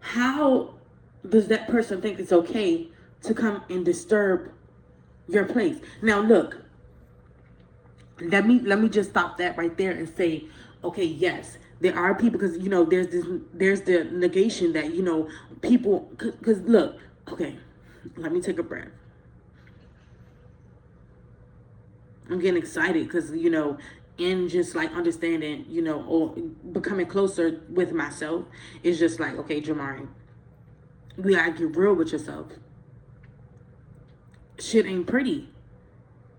how 0.00 0.74
does 1.28 1.48
that 1.48 1.68
person 1.68 2.00
think 2.00 2.18
it's 2.18 2.32
okay 2.32 2.88
to 3.22 3.34
come 3.34 3.62
and 3.68 3.84
disturb 3.84 4.52
your 5.32 5.44
place? 5.44 5.78
Now 6.02 6.20
look, 6.20 6.58
let 8.20 8.46
me 8.46 8.60
let 8.60 8.80
me 8.80 8.88
just 8.88 9.10
stop 9.10 9.38
that 9.38 9.56
right 9.56 9.76
there 9.76 9.92
and 9.92 10.08
say, 10.08 10.44
okay, 10.84 11.04
yes, 11.04 11.58
there 11.80 11.96
are 11.96 12.14
people 12.14 12.38
because 12.38 12.58
you 12.58 12.68
know 12.68 12.84
there's 12.84 13.08
this 13.08 13.24
there's 13.54 13.82
the 13.82 14.04
negation 14.04 14.72
that 14.74 14.94
you 14.94 15.02
know 15.02 15.28
people 15.62 16.10
because 16.18 16.60
look, 16.62 16.98
okay, 17.28 17.56
let 18.16 18.32
me 18.32 18.40
take 18.40 18.58
a 18.58 18.62
breath. 18.62 18.88
I'm 22.28 22.38
getting 22.38 22.60
excited 22.60 23.06
because 23.06 23.32
you 23.32 23.50
know, 23.50 23.78
and 24.18 24.48
just 24.48 24.74
like 24.74 24.92
understanding, 24.92 25.64
you 25.68 25.82
know, 25.82 26.04
or 26.04 26.34
becoming 26.72 27.06
closer 27.06 27.60
with 27.68 27.92
myself 27.92 28.44
is 28.82 28.98
just 28.98 29.18
like, 29.18 29.36
okay, 29.38 29.60
Jamari, 29.60 30.06
we 31.16 31.34
gotta 31.34 31.52
get 31.52 31.76
real 31.76 31.94
with 31.94 32.12
yourself. 32.12 32.46
Shit 34.60 34.86
ain't 34.86 35.06
pretty. 35.06 35.48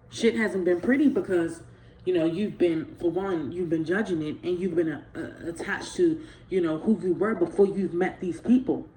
Shit 0.10 0.36
hasn't 0.36 0.66
been 0.66 0.82
pretty 0.82 1.10
because 1.10 1.64
you 2.06 2.14
know 2.14 2.26
you've 2.26 2.58
been 2.58 2.96
for 3.00 3.12
one 3.12 3.52
you've 3.52 3.70
been 3.70 3.86
judging 3.86 4.22
it 4.22 4.38
and 4.44 4.60
you've 4.60 4.76
been 4.76 4.92
uh, 4.92 5.02
uh, 5.16 5.50
attached 5.50 5.96
to 5.96 6.20
you 6.50 6.60
know 6.60 6.80
who 6.80 7.00
you 7.02 7.14
were 7.14 7.36
before 7.36 7.68
you've 7.68 7.94
met 7.94 8.20
these 8.20 8.42
people 8.42 8.88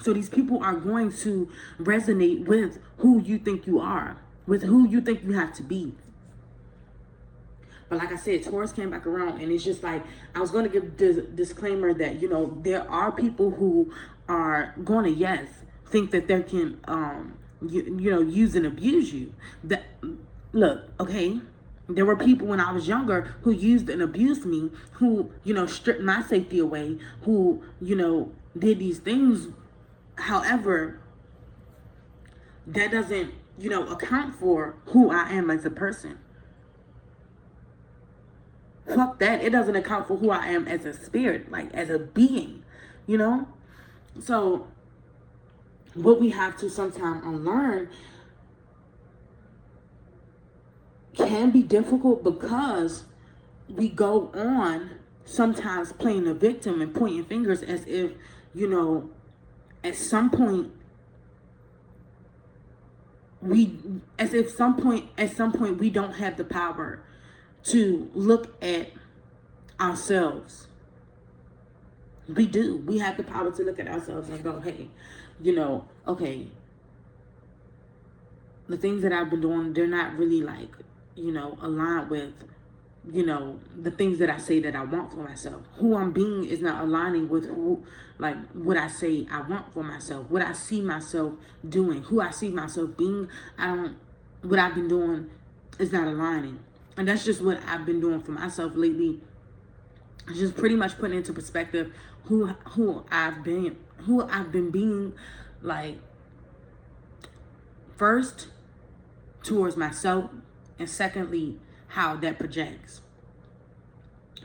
so 0.00 0.12
these 0.12 0.28
people 0.28 0.62
are 0.62 0.76
going 0.76 1.12
to 1.12 1.50
resonate 1.80 2.46
with 2.46 2.78
who 2.98 3.20
you 3.20 3.36
think 3.36 3.66
you 3.66 3.80
are 3.80 4.16
with 4.46 4.62
who 4.62 4.88
you 4.88 5.00
think 5.00 5.24
you 5.24 5.32
have 5.32 5.52
to 5.52 5.62
be 5.64 5.92
But 7.88 7.98
like 7.98 8.12
I 8.12 8.16
said, 8.16 8.44
Taurus 8.44 8.72
came 8.72 8.90
back 8.90 9.04
around, 9.04 9.40
and 9.42 9.50
it's 9.50 9.64
just 9.64 9.82
like 9.82 10.04
I 10.34 10.38
was 10.38 10.52
going 10.52 10.64
to 10.64 10.70
give 10.70 10.96
this 10.96 11.16
disclaimer 11.34 11.92
that 11.94 12.22
you 12.22 12.28
know 12.28 12.56
there 12.62 12.88
are 12.88 13.10
people 13.10 13.50
who 13.50 13.92
are 14.28 14.74
going 14.84 15.04
to 15.04 15.10
yes 15.10 15.48
think 15.86 16.12
that 16.12 16.28
they 16.28 16.42
can 16.44 16.78
um 16.84 17.39
you, 17.66 17.96
you 17.98 18.10
know 18.10 18.20
use 18.20 18.54
and 18.54 18.66
abuse 18.66 19.12
you. 19.12 19.34
That 19.64 19.84
look 20.52 20.84
okay. 20.98 21.40
There 21.88 22.06
were 22.06 22.16
people 22.16 22.46
when 22.46 22.60
I 22.60 22.72
was 22.72 22.86
younger 22.86 23.34
who 23.42 23.50
used 23.50 23.90
and 23.90 24.00
abused 24.00 24.44
me, 24.44 24.70
who, 24.92 25.32
you 25.42 25.52
know, 25.52 25.66
stripped 25.66 26.02
my 26.02 26.22
safety 26.22 26.60
away, 26.60 26.98
who, 27.22 27.64
you 27.80 27.96
know, 27.96 28.30
did 28.56 28.78
these 28.78 29.00
things. 29.00 29.48
However, 30.14 31.00
that 32.64 32.92
doesn't, 32.92 33.34
you 33.58 33.70
know, 33.70 33.88
account 33.88 34.36
for 34.36 34.76
who 34.86 35.10
I 35.10 35.30
am 35.30 35.50
as 35.50 35.64
a 35.64 35.70
person. 35.70 36.18
Fuck 38.86 39.18
that. 39.18 39.42
It 39.42 39.50
doesn't 39.50 39.76
account 39.76 40.06
for 40.06 40.16
who 40.16 40.30
I 40.30 40.46
am 40.46 40.68
as 40.68 40.84
a 40.84 40.92
spirit, 40.92 41.50
like 41.50 41.72
as 41.74 41.90
a 41.90 41.98
being, 41.98 42.62
you 43.06 43.18
know? 43.18 43.48
So, 44.20 44.68
what 45.94 46.20
we 46.20 46.30
have 46.30 46.56
to 46.58 46.70
sometimes 46.70 47.24
unlearn 47.24 47.88
can 51.14 51.50
be 51.50 51.62
difficult 51.62 52.22
because 52.22 53.04
we 53.68 53.88
go 53.88 54.30
on 54.34 54.90
sometimes 55.24 55.92
playing 55.92 56.24
the 56.24 56.34
victim 56.34 56.80
and 56.80 56.94
pointing 56.94 57.24
fingers 57.24 57.62
as 57.62 57.84
if, 57.86 58.12
you 58.54 58.68
know, 58.68 59.10
at 59.82 59.94
some 59.94 60.30
point 60.30 60.72
we 63.40 63.78
as 64.18 64.34
if 64.34 64.50
some 64.50 64.76
point 64.76 65.08
at 65.16 65.34
some 65.34 65.50
point 65.50 65.78
we 65.78 65.88
don't 65.88 66.12
have 66.14 66.36
the 66.36 66.44
power 66.44 67.02
to 67.64 68.10
look 68.14 68.62
at 68.62 68.90
ourselves. 69.80 70.66
We 72.28 72.46
do. 72.46 72.76
We 72.76 72.98
have 72.98 73.16
the 73.16 73.22
power 73.22 73.50
to 73.50 73.62
look 73.62 73.78
at 73.78 73.88
ourselves 73.88 74.28
and 74.28 74.42
go 74.44 74.60
hey 74.60 74.88
you 75.42 75.54
know 75.54 75.86
okay 76.06 76.46
the 78.68 78.76
things 78.76 79.02
that 79.02 79.12
i've 79.12 79.30
been 79.30 79.40
doing 79.40 79.72
they're 79.72 79.86
not 79.86 80.16
really 80.16 80.40
like 80.42 80.70
you 81.14 81.32
know 81.32 81.56
aligned 81.60 82.10
with 82.10 82.32
you 83.10 83.24
know 83.24 83.58
the 83.80 83.90
things 83.90 84.18
that 84.18 84.28
i 84.28 84.36
say 84.36 84.60
that 84.60 84.76
i 84.76 84.84
want 84.84 85.10
for 85.10 85.18
myself. 85.18 85.62
Who 85.76 85.96
i'm 85.96 86.12
being 86.12 86.44
is 86.44 86.60
not 86.60 86.82
aligning 86.82 87.28
with 87.28 87.46
who 87.46 87.84
like 88.18 88.36
what 88.52 88.76
i 88.76 88.88
say 88.88 89.26
i 89.30 89.40
want 89.42 89.72
for 89.72 89.82
myself 89.82 90.26
what 90.28 90.42
i 90.42 90.52
see 90.52 90.80
myself 90.82 91.32
doing 91.66 92.02
who 92.02 92.20
i 92.20 92.30
see 92.30 92.50
myself 92.50 92.96
being. 92.96 93.28
I 93.58 93.68
don't 93.68 93.96
what 94.42 94.58
i've 94.58 94.74
been 94.74 94.88
doing 94.88 95.30
is 95.78 95.92
not 95.92 96.06
aligning. 96.06 96.58
And 96.96 97.08
that's 97.08 97.24
just 97.24 97.42
what 97.42 97.60
i've 97.66 97.86
been 97.86 98.00
doing 98.00 98.20
for 98.20 98.32
myself 98.32 98.72
lately. 98.74 99.20
Just 100.34 100.56
pretty 100.56 100.76
much 100.76 100.98
putting 100.98 101.16
into 101.16 101.32
perspective 101.32 101.92
who 102.24 102.46
who 102.46 103.04
i've 103.10 103.42
been 103.42 103.76
who 103.98 104.22
i've 104.28 104.52
been 104.52 104.70
being 104.70 105.12
like 105.62 105.96
first 107.96 108.48
towards 109.42 109.76
myself 109.76 110.30
and 110.78 110.88
secondly 110.88 111.58
how 111.88 112.16
that 112.16 112.38
projects. 112.38 113.02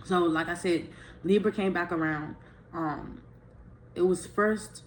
So, 0.04 0.20
like 0.20 0.50
I 0.50 0.56
said, 0.56 0.90
Libra 1.24 1.52
came 1.52 1.74
back 1.74 1.92
around. 1.92 2.36
Um, 2.74 3.22
it 3.96 4.02
was 4.02 4.28
first, 4.28 4.84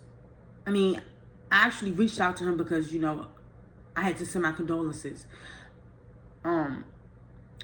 I 0.66 0.70
mean, 0.70 1.00
I 1.50 1.66
actually 1.66 1.92
reached 1.92 2.20
out 2.20 2.36
to 2.36 2.44
him 2.44 2.56
because, 2.56 2.92
you 2.92 3.00
know, 3.00 3.28
I 3.96 4.02
had 4.02 4.18
to 4.18 4.26
send 4.26 4.42
my 4.42 4.52
condolences. 4.52 5.26
Um, 6.44 6.84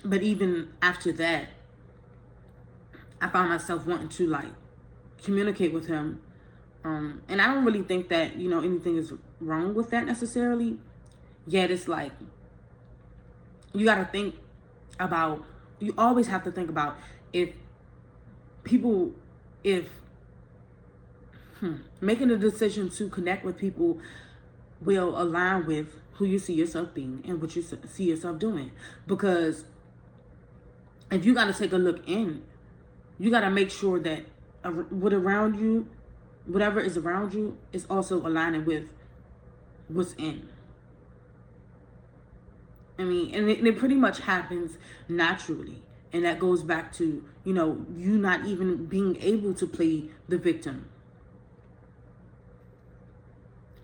but 0.05 0.23
even 0.23 0.73
after 0.81 1.13
that, 1.13 1.49
I 3.21 3.29
found 3.29 3.51
myself 3.51 3.87
wanting 3.87 4.09
to 4.09 4.27
like 4.27 4.53
communicate 5.25 5.73
with 5.73 5.87
him. 5.87 6.21
Um, 6.85 7.23
and 7.29 7.41
I 7.41 7.47
don't 7.47 7.65
really 7.65 7.83
think 7.83 8.09
that, 8.11 8.37
you 8.37 8.49
know, 8.49 8.61
anything 8.61 8.97
is 8.99 9.13
wrong 9.41 9.75
with 9.75 9.91
that 9.91 10.05
necessarily. 10.05 10.79
Yet 11.47 11.71
it's 11.71 11.89
like 11.89 12.13
you 13.75 13.85
got 13.85 13.97
to 13.97 14.05
think 14.05 14.37
about 14.99 15.45
you 15.81 15.93
always 15.99 16.29
have 16.29 16.45
to 16.45 16.51
think 16.51 16.71
about 16.71 16.97
if 17.33 17.51
people 18.63 19.13
if 19.63 19.89
hmm, 21.61 21.77
making 22.01 22.31
a 22.31 22.37
decision 22.37 22.89
to 22.89 23.09
connect 23.09 23.45
with 23.45 23.59
people 23.59 23.99
will 24.81 25.21
align 25.21 25.67
with 25.67 25.89
who 26.13 26.25
you 26.25 26.39
see 26.39 26.55
yourself 26.55 26.95
being 26.95 27.23
and 27.27 27.41
what 27.41 27.55
you 27.57 27.63
see 27.63 28.05
yourself 28.05 28.39
doing 28.39 28.71
because 29.07 29.65
if 31.11 31.25
you 31.25 31.35
got 31.35 31.47
to 31.47 31.53
take 31.53 31.73
a 31.73 31.77
look 31.77 32.09
in 32.09 32.43
you 33.19 33.31
got 33.31 33.41
to 33.41 33.51
make 33.51 33.71
sure 33.71 33.99
that 33.99 34.25
what 34.71 35.13
around 35.13 35.59
you 35.59 35.89
whatever 36.47 36.81
is 36.81 36.97
around 36.97 37.33
you 37.33 37.57
is 37.73 37.87
also 37.89 38.27
aligning 38.27 38.65
with 38.65 38.85
what's 39.89 40.13
in 40.15 40.49
I 42.99 43.03
mean, 43.03 43.35
and 43.35 43.49
it, 43.51 43.59
and 43.59 43.67
it 43.67 43.79
pretty 43.79 43.97
much 43.97 44.21
happens 44.21 44.79
naturally. 45.09 45.83
And 46.13 46.25
that 46.25 46.39
goes 46.39 46.63
back 46.63 46.93
to, 46.95 47.25
you 47.45 47.53
know, 47.53 47.85
you 47.97 48.17
not 48.17 48.47
even 48.47 48.87
being 48.87 49.21
able 49.21 49.53
to 49.55 49.67
play 49.67 50.05
the 50.29 50.39
victim. 50.39 50.89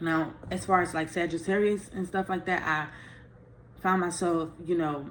Now, 0.01 0.35
as 0.51 0.65
far 0.65 0.81
as 0.81 0.95
like 0.95 1.09
Sagittarius 1.09 1.91
and 1.93 2.07
stuff 2.07 2.29
like 2.29 2.47
that, 2.47 2.63
I 2.63 3.83
found 3.83 4.01
myself, 4.01 4.51
you 4.65 4.79
know, 4.79 5.11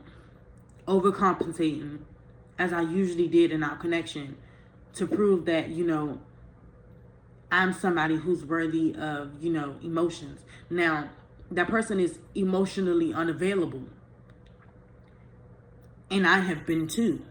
overcompensating 0.88 2.00
as 2.58 2.72
I 2.72 2.82
usually 2.82 3.28
did 3.28 3.52
in 3.52 3.64
our 3.64 3.76
connection 3.76 4.38
to 4.96 5.08
prove 5.08 5.46
that, 5.46 5.70
you 5.70 5.86
know, 5.86 6.20
I'm 7.52 7.74
somebody 7.74 8.16
who's 8.16 8.46
worthy 8.46 8.96
of, 8.96 9.32
you 9.42 9.52
know, 9.52 9.76
emotions. 9.82 10.42
Now, 10.70 11.10
that 11.52 11.68
person 11.68 12.00
is 12.00 12.20
emotionally 12.36 13.14
unavailable. 13.14 13.84
And 16.12 16.28
I 16.28 16.40
have 16.40 16.66
been 16.66 16.88
too. 16.88 17.24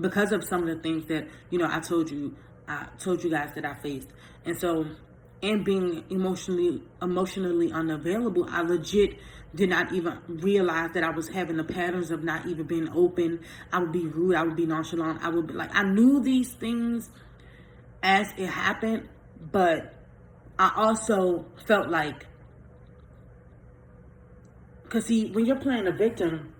Because 0.00 0.32
of 0.32 0.44
some 0.44 0.62
of 0.62 0.68
the 0.68 0.82
things 0.82 1.06
that, 1.06 1.28
you 1.50 1.58
know, 1.58 1.68
I 1.70 1.80
told 1.80 2.10
you, 2.10 2.36
I 2.68 2.88
told 2.98 3.22
you 3.22 3.30
guys 3.30 3.52
that 3.54 3.64
I 3.64 3.74
faced. 3.74 4.08
And 4.44 4.58
so, 4.58 4.86
and 5.42 5.64
being 5.64 6.04
emotionally 6.10 6.82
emotionally 7.00 7.72
unavailable, 7.72 8.46
I 8.50 8.62
legit 8.62 9.18
did 9.56 9.70
not 9.70 9.92
even 9.92 10.18
realize 10.28 10.90
that 10.92 11.02
I 11.02 11.10
was 11.10 11.28
having 11.28 11.56
the 11.56 11.64
patterns 11.64 12.10
of 12.10 12.22
not 12.22 12.46
even 12.46 12.66
being 12.66 12.88
open. 12.94 13.40
I 13.72 13.80
would 13.80 13.92
be 13.92 14.06
rude, 14.06 14.36
I 14.36 14.42
would 14.42 14.56
be 14.56 14.66
nonchalant, 14.66 15.22
I 15.22 15.30
would 15.30 15.46
be 15.46 15.54
like 15.54 15.74
I 15.74 15.82
knew 15.82 16.22
these 16.22 16.52
things 16.52 17.10
as 18.02 18.32
it 18.36 18.46
happened, 18.46 19.08
but 19.50 19.94
I 20.58 20.72
also 20.76 21.46
felt 21.66 21.88
like 21.88 22.26
because 24.84 25.06
see, 25.06 25.30
when 25.32 25.46
you're 25.46 25.56
playing 25.56 25.86
a 25.86 25.92
victim, 25.92 26.54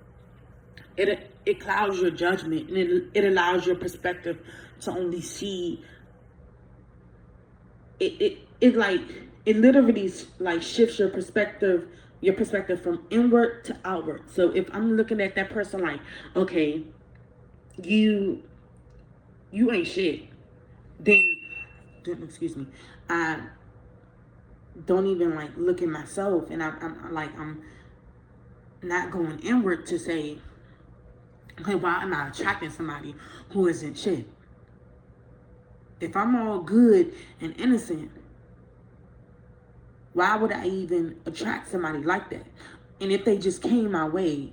it 0.97 1.31
it 1.45 1.61
clouds 1.61 2.01
your 2.01 2.11
judgment 2.11 2.69
and 2.69 2.77
it 2.77 3.05
it 3.15 3.25
allows 3.25 3.67
your 3.67 3.77
perspective 3.77 4.39
to 4.81 4.91
only 4.91 5.21
see. 5.21 5.85
It 8.01 8.21
it 8.21 8.39
it 8.61 8.77
like 8.77 9.01
it 9.45 9.57
literally 9.57 10.13
like 10.39 10.63
shifts 10.63 10.99
your 10.99 11.09
perspective 11.09 11.89
your 12.21 12.35
perspective 12.35 12.81
from 12.81 13.05
inward 13.11 13.65
to 13.65 13.77
outward. 13.85 14.23
So 14.31 14.51
if 14.51 14.73
I'm 14.75 14.97
looking 14.97 15.21
at 15.21 15.35
that 15.35 15.51
person 15.51 15.83
like, 15.83 16.01
okay, 16.35 16.83
you 17.83 18.43
you 19.51 19.73
ain't 19.73 19.87
shit, 19.87 20.25
then 20.99 21.23
excuse 22.23 22.57
me, 22.57 22.67
I 23.09 23.41
don't 24.85 25.07
even 25.07 25.35
like 25.35 25.51
look 25.57 25.83
at 25.83 25.89
myself 25.89 26.51
and 26.51 26.63
I, 26.63 26.69
I'm 26.81 27.13
like 27.13 27.37
I'm 27.39 27.63
not 28.83 29.11
going 29.11 29.39
inward 29.41 29.87
to 29.87 29.99
say, 29.99 30.39
okay, 31.61 31.75
why 31.75 32.03
am 32.03 32.13
I 32.15 32.29
attracting 32.29 32.71
somebody 32.71 33.15
who 33.51 33.69
isn't 33.69 33.99
shit? 33.99 34.27
If 36.01 36.15
I'm 36.15 36.37
all 36.37 36.61
good 36.61 37.15
and 37.41 37.59
innocent, 37.59 38.11
why 40.17 40.37
would 40.37 40.53
I 40.53 40.67
even 40.67 41.21
attract 41.27 41.71
somebody 41.71 41.99
like 41.99 42.31
that? 42.31 42.47
And 43.01 43.13
if 43.13 43.25
they 43.25 43.39
just 43.39 43.63
came 43.63 43.93
my 43.93 44.09
way, 44.09 44.53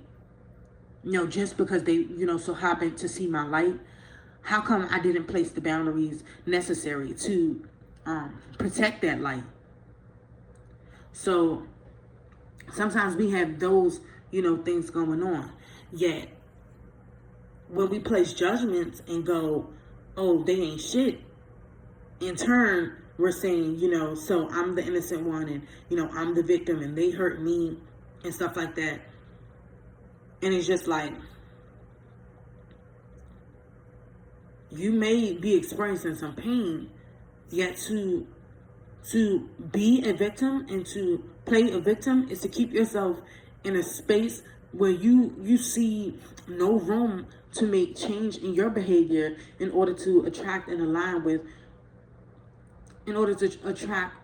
you 1.02 1.12
know, 1.12 1.26
just 1.26 1.56
because 1.56 1.84
they, 1.84 1.94
you 1.94 2.26
know, 2.26 2.38
so 2.38 2.54
happened 2.54 2.98
to 2.98 3.08
see 3.08 3.26
my 3.26 3.44
light, 3.46 3.80
how 4.42 4.60
come 4.60 4.86
I 4.90 5.00
didn't 5.00 5.24
place 5.24 5.50
the 5.50 5.60
boundaries 5.60 6.22
necessary 6.44 7.14
to 7.14 7.66
um, 8.04 8.40
protect 8.58 9.02
that 9.02 9.20
light? 9.20 9.44
So 11.12 11.62
sometimes 12.72 13.16
we 13.16 13.30
have 13.30 13.58
those 13.58 14.00
you 14.34 14.42
know, 14.42 14.56
things 14.56 14.90
going 14.90 15.22
on. 15.22 15.52
Yet, 15.92 16.28
when 17.68 17.88
we 17.88 18.00
place 18.00 18.32
judgments 18.32 19.00
and 19.06 19.24
go, 19.24 19.70
oh, 20.16 20.42
they 20.42 20.60
ain't 20.60 20.80
shit, 20.80 21.20
in 22.18 22.34
turn, 22.34 22.96
we're 23.18 23.32
saying, 23.32 23.78
you 23.78 23.90
know, 23.90 24.14
so 24.14 24.48
I'm 24.50 24.74
the 24.74 24.84
innocent 24.84 25.24
one 25.24 25.48
and, 25.48 25.66
you 25.88 25.96
know, 25.96 26.08
I'm 26.12 26.34
the 26.34 26.42
victim 26.42 26.82
and 26.82 26.96
they 26.96 27.10
hurt 27.10 27.40
me 27.40 27.76
and 28.24 28.34
stuff 28.34 28.56
like 28.56 28.74
that. 28.74 29.00
And 30.42 30.52
it's 30.52 30.66
just 30.66 30.88
like, 30.88 31.12
you 34.70 34.92
may 34.92 35.32
be 35.32 35.54
experiencing 35.54 36.16
some 36.16 36.34
pain, 36.34 36.90
yet 37.50 37.76
to 37.88 38.26
to 39.10 39.48
be 39.70 40.02
a 40.08 40.14
victim 40.14 40.66
and 40.68 40.86
to 40.86 41.22
play 41.44 41.70
a 41.70 41.78
victim 41.78 42.26
is 42.30 42.40
to 42.40 42.48
keep 42.48 42.72
yourself 42.72 43.18
in 43.62 43.76
a 43.76 43.82
space 43.82 44.42
where 44.72 44.90
you 44.90 45.34
you 45.42 45.56
see 45.56 46.18
no 46.48 46.78
room 46.78 47.26
to 47.52 47.66
make 47.66 47.96
change 47.96 48.38
in 48.38 48.54
your 48.54 48.70
behavior 48.70 49.36
in 49.60 49.70
order 49.70 49.94
to 49.94 50.24
attract 50.26 50.68
and 50.68 50.80
align 50.80 51.22
with 51.22 51.42
in 53.06 53.16
order 53.16 53.34
to 53.34 53.46
attract 53.64 54.16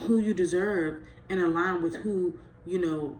who 0.00 0.18
you 0.18 0.34
deserve 0.34 1.02
and 1.28 1.40
align 1.40 1.82
with 1.82 1.96
who 1.96 2.38
you 2.66 2.78
know 2.78 3.18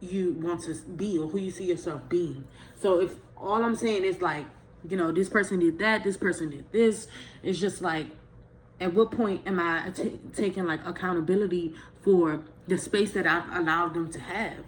you 0.00 0.32
want 0.40 0.62
to 0.62 0.74
be 0.96 1.18
or 1.18 1.28
who 1.28 1.38
you 1.38 1.50
see 1.50 1.64
yourself 1.64 2.00
being 2.08 2.44
so 2.80 3.00
if 3.00 3.14
all 3.36 3.64
i'm 3.64 3.74
saying 3.76 4.04
is 4.04 4.20
like 4.20 4.46
you 4.88 4.96
know 4.96 5.10
this 5.10 5.28
person 5.28 5.58
did 5.58 5.78
that 5.78 6.04
this 6.04 6.16
person 6.16 6.50
did 6.50 6.64
this 6.72 7.08
it's 7.42 7.58
just 7.58 7.82
like 7.82 8.06
at 8.80 8.94
what 8.94 9.10
point 9.10 9.42
am 9.46 9.58
I 9.58 9.90
t- 9.90 10.18
taking 10.34 10.66
like 10.66 10.86
accountability 10.86 11.74
for 12.02 12.42
the 12.66 12.78
space 12.78 13.12
that 13.12 13.26
I've 13.26 13.56
allowed 13.56 13.94
them 13.94 14.10
to 14.12 14.20
have? 14.20 14.64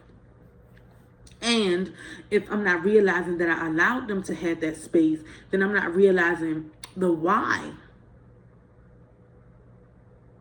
And 1.41 1.95
if 2.31 2.51
I'm 2.51 2.65
not 2.65 2.85
realizing 2.85 3.39
that 3.39 3.49
I 3.49 3.69
allowed 3.69 4.09
them 4.09 4.23
to 4.25 4.35
have 4.35 4.61
that 4.61 4.77
space, 4.77 5.21
then 5.51 5.63
I'm 5.63 5.73
not 5.73 5.95
realizing 5.95 6.71
the 6.97 7.13
why. 7.13 7.73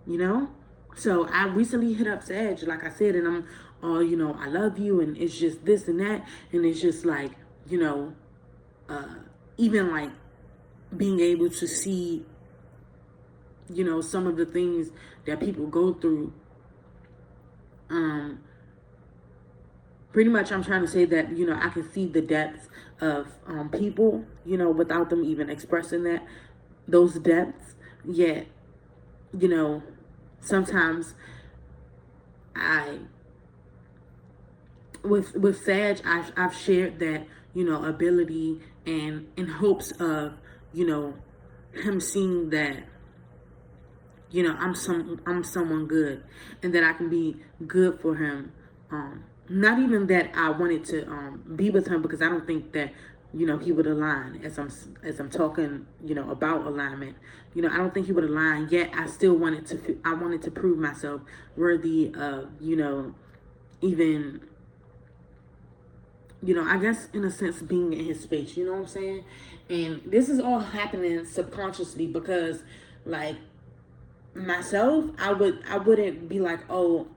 You 0.09 0.17
know? 0.17 0.49
So 0.95 1.29
I 1.29 1.45
recently 1.45 1.93
hit 1.93 2.07
up 2.07 2.23
Sage, 2.23 2.63
like 2.63 2.83
I 2.83 2.89
said, 2.89 3.15
and 3.15 3.25
I'm 3.25 3.47
oh, 3.81 4.01
you 4.01 4.17
know, 4.17 4.35
I 4.37 4.47
love 4.47 4.77
you, 4.77 4.99
and 4.99 5.15
it's 5.15 5.39
just 5.39 5.63
this 5.63 5.87
and 5.87 6.01
that, 6.01 6.27
and 6.51 6.65
it's 6.65 6.81
just 6.81 7.05
like, 7.05 7.31
you 7.69 7.79
know, 7.79 8.13
uh, 8.89 9.15
even 9.55 9.89
like 9.89 10.09
being 10.97 11.21
able 11.21 11.49
to 11.49 11.65
see 11.65 12.25
you 13.71 13.83
know, 13.83 14.01
some 14.01 14.27
of 14.27 14.35
the 14.35 14.45
things 14.45 14.89
that 15.25 15.39
people 15.39 15.67
go 15.67 15.93
through. 15.93 16.33
Um, 17.89 18.41
pretty 20.11 20.29
much, 20.29 20.51
I'm 20.51 20.63
trying 20.63 20.81
to 20.81 20.87
say 20.87 21.05
that, 21.05 21.37
you 21.37 21.45
know, 21.45 21.57
I 21.59 21.69
can 21.69 21.89
see 21.91 22.07
the 22.07 22.21
depths 22.21 22.67
of 22.99 23.27
um, 23.47 23.69
people, 23.69 24.25
you 24.45 24.57
know, 24.57 24.69
without 24.69 25.09
them 25.09 25.23
even 25.23 25.49
expressing 25.49 26.03
that, 26.03 26.25
those 26.87 27.19
depths. 27.19 27.75
Yet, 28.05 28.47
you 29.37 29.47
know, 29.47 29.83
sometimes 30.41 31.13
I, 32.55 32.99
with 35.03 35.35
with 35.35 35.63
Sag, 35.63 36.01
I've, 36.05 36.31
I've 36.35 36.55
shared 36.55 36.99
that, 36.99 37.25
you 37.53 37.63
know, 37.63 37.83
ability 37.85 38.59
and 38.85 39.27
in 39.37 39.47
hopes 39.47 39.91
of, 39.99 40.33
you 40.73 40.85
know, 40.85 41.15
him 41.73 41.99
seeing 41.99 42.49
that 42.49 42.83
you 44.31 44.43
know 44.43 44.55
i'm 44.59 44.75
some 44.75 45.19
i'm 45.25 45.43
someone 45.43 45.85
good 45.87 46.23
and 46.61 46.73
that 46.73 46.83
i 46.83 46.93
can 46.93 47.09
be 47.09 47.35
good 47.67 47.99
for 47.99 48.15
him. 48.15 48.51
Um 48.91 49.23
not 49.49 49.79
even 49.79 50.07
that 50.07 50.31
i 50.35 50.49
wanted 50.49 50.85
to 50.85 51.07
um 51.07 51.43
be 51.55 51.69
with 51.69 51.87
him 51.87 52.01
because 52.01 52.21
i 52.21 52.25
don't 52.25 52.45
think 52.45 52.71
that 52.73 52.93
you 53.33 53.45
know 53.45 53.57
he 53.57 53.71
would 53.71 53.85
align 53.85 54.41
as 54.43 54.57
i'm 54.57 54.71
as 55.03 55.19
i'm 55.19 55.29
talking 55.29 55.85
you 56.03 56.15
know 56.15 56.29
about 56.31 56.65
alignment. 56.65 57.15
You 57.53 57.63
know 57.63 57.69
i 57.69 57.77
don't 57.77 57.93
think 57.93 58.05
he 58.07 58.11
would 58.11 58.23
align 58.23 58.67
yet. 58.69 58.91
I 58.93 59.07
still 59.07 59.35
wanted 59.35 59.65
to 59.67 59.99
i 60.05 60.13
wanted 60.13 60.41
to 60.43 60.51
prove 60.51 60.77
myself 60.77 61.21
worthy 61.55 62.13
of 62.15 62.49
you 62.59 62.75
know 62.75 63.13
even 63.81 64.41
you 66.41 66.55
know 66.55 66.63
i 66.63 66.77
guess 66.77 67.07
in 67.13 67.23
a 67.23 67.31
sense 67.31 67.61
being 67.61 67.93
in 67.93 68.05
his 68.05 68.21
space 68.21 68.55
you 68.57 68.65
know 68.65 68.73
what 68.73 68.81
i'm 68.81 68.87
saying? 68.87 69.23
And 69.69 70.01
this 70.05 70.29
is 70.29 70.39
all 70.39 70.59
happening 70.59 71.25
subconsciously 71.25 72.07
because 72.07 72.63
like 73.05 73.35
myself, 74.33 75.05
I 75.17 75.33
would 75.33 75.63
I 75.69 75.77
wouldn't 75.77 76.29
be 76.29 76.39
like, 76.39 76.59
oh, 76.69 77.07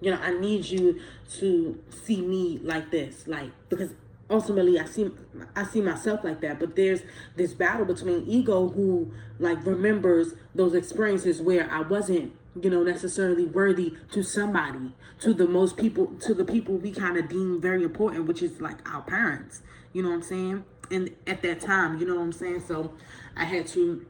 you 0.00 0.10
know, 0.10 0.18
I 0.20 0.32
need 0.38 0.64
you 0.64 1.00
to 1.38 1.78
see 2.04 2.20
me 2.22 2.60
like 2.62 2.90
this, 2.90 3.26
like 3.26 3.50
because 3.68 3.90
ultimately 4.30 4.78
I 4.78 4.84
see 4.84 5.10
I 5.56 5.64
see 5.64 5.80
myself 5.80 6.24
like 6.24 6.40
that. 6.40 6.60
But 6.60 6.76
there's 6.76 7.00
this 7.36 7.52
battle 7.52 7.84
between 7.84 8.24
ego 8.26 8.68
who 8.68 9.12
like 9.38 9.64
remembers 9.66 10.34
those 10.54 10.74
experiences 10.74 11.42
where 11.42 11.70
I 11.70 11.80
wasn't, 11.82 12.32
you 12.60 12.70
know, 12.70 12.82
necessarily 12.82 13.46
worthy 13.46 13.94
to 14.12 14.22
somebody, 14.22 14.94
to 15.20 15.34
the 15.34 15.46
most 15.46 15.76
people, 15.76 16.06
to 16.20 16.34
the 16.34 16.44
people 16.44 16.76
we 16.76 16.92
kind 16.92 17.16
of 17.16 17.28
deem 17.28 17.60
very 17.60 17.82
important, 17.82 18.26
which 18.26 18.42
is 18.42 18.60
like 18.60 18.88
our 18.88 19.02
parents. 19.02 19.62
You 19.92 20.02
know 20.02 20.10
what 20.10 20.16
I'm 20.16 20.22
saying? 20.22 20.64
And 20.90 21.10
at 21.26 21.42
that 21.42 21.60
time, 21.60 21.98
you 21.98 22.06
know 22.06 22.16
what 22.16 22.22
I'm 22.22 22.32
saying? 22.32 22.64
So 22.66 22.92
I 23.36 23.44
had 23.44 23.66
to 23.68 24.06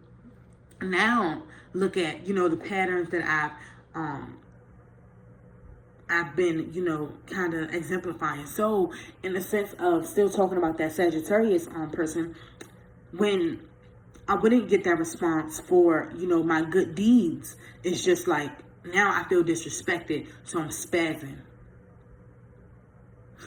now 0.82 1.42
look 1.72 1.96
at 1.96 2.26
you 2.26 2.34
know 2.34 2.48
the 2.48 2.56
patterns 2.56 3.10
that 3.10 3.24
I've 3.24 3.52
um 3.94 4.39
I've 6.10 6.36
been 6.36 6.72
you 6.72 6.84
know 6.84 7.12
kind 7.26 7.54
of 7.54 7.72
exemplifying. 7.72 8.46
So 8.46 8.92
in 9.22 9.32
the 9.32 9.40
sense 9.40 9.74
of 9.78 10.06
still 10.06 10.28
talking 10.28 10.58
about 10.58 10.78
that 10.78 10.92
Sagittarius 10.92 11.68
um 11.68 11.90
person, 11.90 12.34
when 13.12 13.60
I 14.28 14.34
wouldn't 14.34 14.68
get 14.68 14.84
that 14.84 14.98
response 14.98 15.60
for 15.60 16.12
you 16.16 16.26
know 16.26 16.42
my 16.42 16.62
good 16.62 16.94
deeds, 16.94 17.56
it's 17.82 18.04
just 18.04 18.26
like 18.26 18.50
now 18.84 19.10
I 19.12 19.28
feel 19.28 19.44
disrespected, 19.44 20.28
so 20.44 20.60
I'm 20.60 20.68
spazzing. 20.70 21.38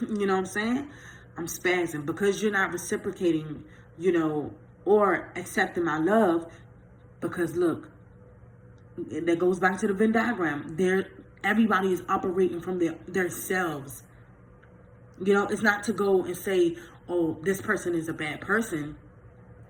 you 0.00 0.26
know 0.26 0.34
what 0.34 0.40
I'm 0.40 0.46
saying? 0.46 0.90
I'm 1.36 1.46
spazzing 1.46 2.06
because 2.06 2.42
you're 2.42 2.52
not 2.52 2.72
reciprocating, 2.72 3.64
you 3.98 4.12
know, 4.12 4.54
or 4.84 5.32
accepting 5.36 5.84
my 5.84 5.98
love. 5.98 6.46
Because 7.20 7.56
look, 7.56 7.88
that 8.96 9.38
goes 9.38 9.58
back 9.58 9.78
to 9.80 9.86
the 9.86 9.94
Venn 9.94 10.12
diagram. 10.12 10.76
There, 10.76 11.08
everybody 11.44 11.92
is 11.92 12.02
operating 12.08 12.60
from 12.60 12.80
their 13.06 13.30
selves. 13.30 14.02
You 15.22 15.34
know, 15.34 15.46
it's 15.46 15.62
not 15.62 15.84
to 15.84 15.92
go 15.92 16.24
and 16.24 16.36
say, 16.36 16.76
"Oh, 17.08 17.38
this 17.42 17.60
person 17.60 17.94
is 17.94 18.08
a 18.08 18.12
bad 18.12 18.40
person." 18.40 18.96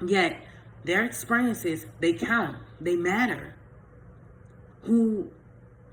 Yet, 0.04 0.42
their 0.84 1.04
experiences 1.04 1.86
they 2.00 2.14
count. 2.14 2.56
They 2.80 2.96
matter. 2.96 3.56
Who, 4.82 5.30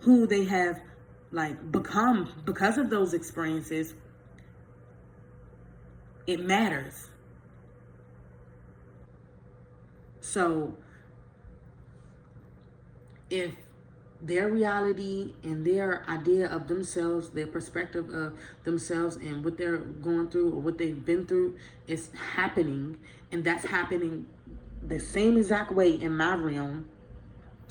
who 0.01 0.27
they 0.27 0.45
have, 0.45 0.81
like 1.31 1.71
become 1.71 2.41
because 2.45 2.77
of 2.77 2.89
those 2.89 3.13
experiences. 3.13 3.93
It 6.27 6.39
matters. 6.39 7.09
So 10.19 10.77
if 13.29 13.55
their 14.21 14.49
reality 14.49 15.33
and 15.43 15.65
their 15.65 16.03
idea 16.07 16.47
of 16.47 16.67
themselves, 16.67 17.29
their 17.29 17.47
perspective 17.47 18.09
of 18.13 18.33
themselves 18.63 19.15
and 19.15 19.43
what 19.43 19.57
they're 19.57 19.77
going 19.77 20.29
through 20.29 20.51
or 20.51 20.59
what 20.59 20.77
they've 20.77 21.03
been 21.05 21.25
through 21.25 21.55
is 21.87 22.09
happening, 22.35 22.97
and 23.31 23.43
that's 23.43 23.65
happening 23.65 24.27
the 24.83 24.99
same 24.99 25.37
exact 25.37 25.71
way 25.71 25.91
in 25.91 26.15
my 26.15 26.35
realm, 26.35 26.87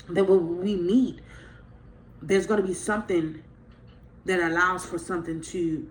that 0.09 0.25
when 0.25 0.57
we 0.57 0.75
meet, 0.75 1.19
there's 2.21 2.45
going 2.45 2.61
to 2.61 2.67
be 2.67 2.73
something 2.73 3.41
that 4.25 4.39
allows 4.39 4.85
for 4.85 4.97
something 4.97 5.41
to, 5.41 5.87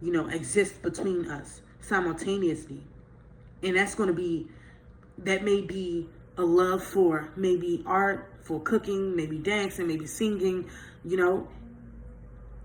you 0.00 0.12
know, 0.12 0.28
exist 0.28 0.80
between 0.82 1.28
us 1.30 1.60
simultaneously. 1.80 2.82
And 3.62 3.76
that's 3.76 3.94
going 3.94 4.08
to 4.08 4.14
be, 4.14 4.46
that 5.18 5.44
may 5.44 5.60
be 5.60 6.08
a 6.36 6.42
love 6.42 6.82
for 6.82 7.30
maybe 7.36 7.82
art, 7.86 8.32
for 8.42 8.60
cooking, 8.60 9.14
maybe 9.16 9.38
dancing, 9.38 9.86
maybe 9.86 10.06
singing, 10.06 10.68
you 11.04 11.16
know. 11.16 11.48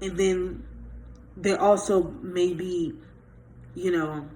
And 0.01 0.17
then 0.17 0.63
there 1.37 1.59
also 1.59 2.03
may 2.21 2.53
be, 2.53 2.93
you 3.75 3.91
know, 3.91 4.27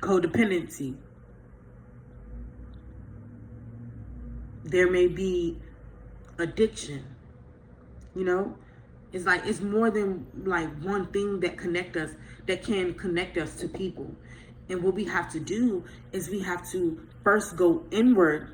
codependency. 0.00 0.96
There 4.64 4.90
may 4.90 5.08
be 5.08 5.58
addiction. 6.38 7.04
You 8.14 8.24
know, 8.24 8.56
it's 9.12 9.24
like 9.24 9.46
it's 9.46 9.60
more 9.60 9.90
than 9.90 10.26
like 10.44 10.68
one 10.82 11.06
thing 11.06 11.40
that 11.40 11.56
connect 11.56 11.96
us 11.96 12.10
that 12.46 12.64
can 12.64 12.94
connect 12.94 13.38
us 13.38 13.56
to 13.56 13.68
people. 13.68 14.14
And 14.68 14.82
what 14.82 14.94
we 14.94 15.04
have 15.04 15.30
to 15.32 15.40
do 15.40 15.84
is 16.12 16.28
we 16.28 16.40
have 16.40 16.68
to 16.70 17.00
first 17.22 17.56
go 17.56 17.84
inward 17.90 18.52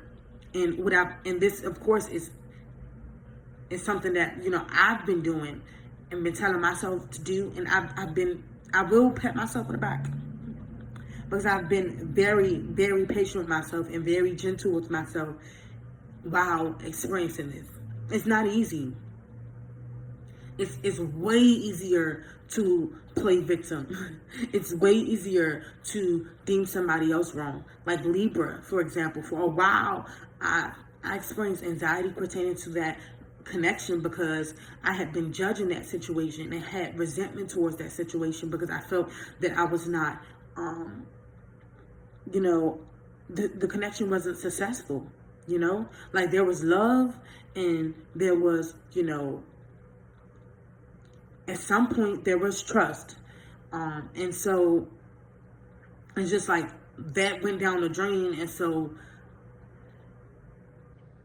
and 0.53 0.83
what 0.83 0.93
I 0.93 1.15
and 1.25 1.39
this 1.39 1.63
of 1.63 1.79
course 1.81 2.07
is 2.07 2.31
is 3.69 3.83
something 3.83 4.13
that 4.13 4.43
you 4.43 4.49
know 4.49 4.65
I've 4.71 5.05
been 5.05 5.21
doing 5.21 5.61
and 6.11 6.23
been 6.23 6.33
telling 6.33 6.61
myself 6.61 7.09
to 7.11 7.21
do, 7.21 7.53
and 7.55 7.67
I've 7.67 7.91
I've 7.97 8.15
been 8.15 8.43
I 8.73 8.83
will 8.83 9.11
pat 9.11 9.35
myself 9.35 9.67
on 9.67 9.73
the 9.73 9.77
back 9.77 10.07
because 11.25 11.45
I've 11.45 11.69
been 11.69 12.13
very 12.13 12.57
very 12.57 13.05
patient 13.05 13.37
with 13.37 13.49
myself 13.49 13.89
and 13.89 14.03
very 14.05 14.35
gentle 14.35 14.71
with 14.71 14.89
myself 14.89 15.35
while 16.23 16.77
experiencing 16.83 17.51
this. 17.51 17.67
It's 18.09 18.25
not 18.25 18.47
easy. 18.47 18.93
it's 20.57 20.77
it's 20.83 20.99
way 20.99 21.37
easier 21.37 22.25
to 22.49 22.95
play 23.15 23.41
victim. 23.41 24.21
it's 24.53 24.73
way 24.73 24.93
easier 24.93 25.63
to 25.83 26.27
deem 26.45 26.65
somebody 26.65 27.11
else 27.11 27.33
wrong. 27.33 27.65
Like 27.85 28.03
Libra, 28.05 28.61
for 28.63 28.79
example, 28.79 29.21
for 29.21 29.41
a 29.41 29.47
while 29.47 30.07
I 30.41 30.71
I 31.03 31.15
experienced 31.15 31.63
anxiety 31.63 32.09
pertaining 32.09 32.55
to 32.57 32.69
that 32.71 32.97
connection 33.43 34.01
because 34.01 34.53
I 34.83 34.93
had 34.93 35.13
been 35.13 35.31
judging 35.31 35.69
that 35.69 35.85
situation 35.85 36.51
and 36.51 36.61
had 36.63 36.97
resentment 36.99 37.49
towards 37.49 37.77
that 37.77 37.91
situation 37.91 38.49
because 38.49 38.69
I 38.69 38.81
felt 38.81 39.09
that 39.39 39.57
I 39.57 39.63
was 39.63 39.87
not 39.87 40.21
um 40.57 41.05
you 42.31 42.41
know 42.41 42.79
the, 43.29 43.47
the 43.47 43.67
connection 43.67 44.09
wasn't 44.09 44.37
successful 44.37 45.07
you 45.47 45.57
know? 45.57 45.87
Like 46.13 46.31
there 46.31 46.43
was 46.43 46.63
love 46.63 47.17
and 47.55 47.95
there 48.13 48.35
was 48.35 48.75
you 48.91 49.03
know 49.03 49.43
at 51.47 51.57
some 51.57 51.87
point 51.87 52.25
there 52.25 52.37
was 52.37 52.61
trust. 52.61 53.15
Um 53.71 54.09
and 54.15 54.35
so 54.35 54.87
it's 56.15 56.29
just 56.29 56.49
like 56.49 56.69
that 56.97 57.41
went 57.41 57.59
down 57.59 57.81
the 57.81 57.89
drain. 57.89 58.39
And 58.39 58.49
so 58.49 58.91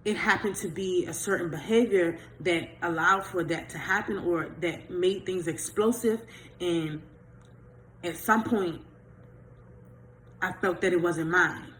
it 0.05 0.17
happened 0.17 0.57
to 0.57 0.69
be 0.69 1.07
a 1.07 1.13
certain 1.13 1.49
behavior 1.49 2.19
that 2.41 2.69
allowed 2.83 3.25
for 3.25 3.45
that 3.45 3.69
to 3.71 3.79
happen 3.79 4.19
or 4.19 4.49
that 4.61 4.91
made 4.91 5.25
things 5.25 5.47
explosive. 5.47 6.21
And 6.61 7.03
at 8.03 8.17
some 8.17 8.43
point 8.43 8.81
i 10.41 10.53
felt 10.61 10.81
that 10.81 10.93
it 10.93 11.01
wasn't 11.01 11.31
mine. 11.31 11.73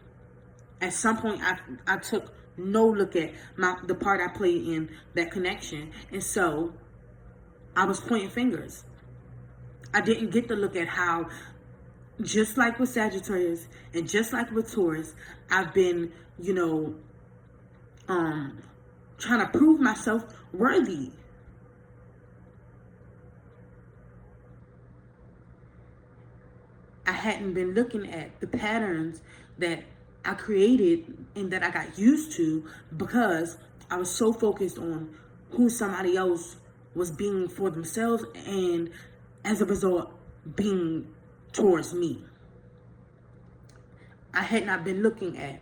At 0.79 0.93
some 0.93 1.17
point 1.17 1.41
i 1.43 1.57
i 1.85 1.97
took 1.97 2.33
no 2.55 2.87
look 2.87 3.15
at 3.15 3.33
my 3.57 3.75
the 3.87 3.95
part 3.95 4.21
i 4.21 4.33
played 4.33 4.67
in 4.67 4.89
that 5.15 5.31
connection. 5.31 5.91
And 6.11 6.23
so 6.23 6.73
i 7.75 7.83
was 7.85 7.99
pointing 7.99 8.29
fingers. 8.29 8.85
I 9.93 9.99
didn't 9.99 10.31
get 10.31 10.47
to 10.47 10.55
look 10.55 10.77
at 10.77 10.87
how 10.87 11.27
just 12.21 12.57
like 12.57 12.79
with 12.79 12.89
sagittarius 12.89 13.67
and 13.93 14.07
just 14.07 14.31
like 14.31 14.51
with 14.51 14.71
taurus 14.71 15.15
i've 15.49 15.73
been 15.73 16.11
you 16.39 16.53
know 16.53 16.95
um 18.07 18.61
trying 19.17 19.39
to 19.39 19.57
prove 19.57 19.79
myself 19.79 20.23
worthy. 20.51 21.11
I 27.05 27.11
hadn't 27.11 27.53
been 27.53 27.73
looking 27.73 28.09
at 28.11 28.39
the 28.39 28.47
patterns 28.47 29.21
that 29.57 29.83
I 30.25 30.33
created 30.33 31.25
and 31.35 31.51
that 31.51 31.63
I 31.63 31.69
got 31.69 31.97
used 31.97 32.31
to 32.37 32.65
because 32.95 33.57
I 33.91 33.97
was 33.97 34.09
so 34.09 34.31
focused 34.31 34.77
on 34.77 35.15
who 35.51 35.69
somebody 35.69 36.15
else 36.15 36.55
was 36.95 37.11
being 37.11 37.47
for 37.49 37.69
themselves 37.69 38.23
and 38.45 38.89
as 39.43 39.61
a 39.61 39.65
result 39.65 40.13
being 40.55 41.07
towards 41.51 41.93
me. 41.93 42.23
I 44.33 44.41
had 44.41 44.65
not 44.65 44.83
been 44.83 45.03
looking 45.03 45.37
at 45.37 45.61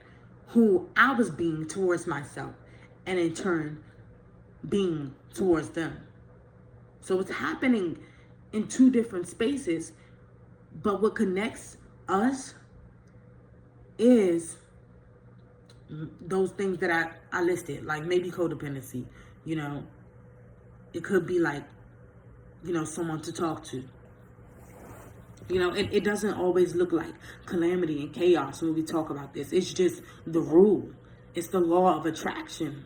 who 0.52 0.90
I 0.98 1.14
was 1.14 1.30
being 1.30 1.66
towards 1.66 2.08
myself 2.08 2.54
and 3.06 3.18
in 3.18 3.34
turn 3.34 3.82
being 4.68 5.16
towards 5.34 5.70
them. 5.70 5.98
So 7.00 7.20
it's 7.20 7.32
happening 7.32 7.98
in 8.52 8.68
two 8.68 8.92
different 8.92 9.28
spaces, 9.28 9.94
but 10.84 11.02
what 11.02 11.16
connects 11.16 11.78
us 12.08 12.54
is 13.98 14.58
those 16.20 16.52
things 16.52 16.80
that 16.80 16.92
I, 16.92 17.12
I 17.38 17.44
listed, 17.44 17.86
like 17.86 18.04
maybe 18.06 18.30
codependency, 18.30 19.06
you 19.46 19.56
know, 19.56 19.84
it 20.94 21.04
could 21.04 21.26
be 21.26 21.40
like, 21.40 21.64
you 22.64 22.74
know, 22.74 22.84
someone 22.84 23.22
to 23.22 23.32
talk 23.32 23.64
to 23.66 23.84
you 25.52 25.60
know, 25.60 25.74
it, 25.74 26.04
doesn't 26.04 26.34
always 26.34 26.76
look 26.76 26.92
like 26.92 27.14
calamity 27.46 28.02
and 28.02 28.14
chaos 28.14 28.62
when 28.62 28.74
we 28.74 28.84
talk 28.84 29.10
about 29.10 29.34
this. 29.34 29.52
It's 29.52 29.74
just 29.74 30.02
the 30.26 30.40
rule. 30.40 30.90
It's 31.36 31.50
the 31.50 31.60
law 31.60 31.98
of 31.98 32.06
attraction. 32.06 32.86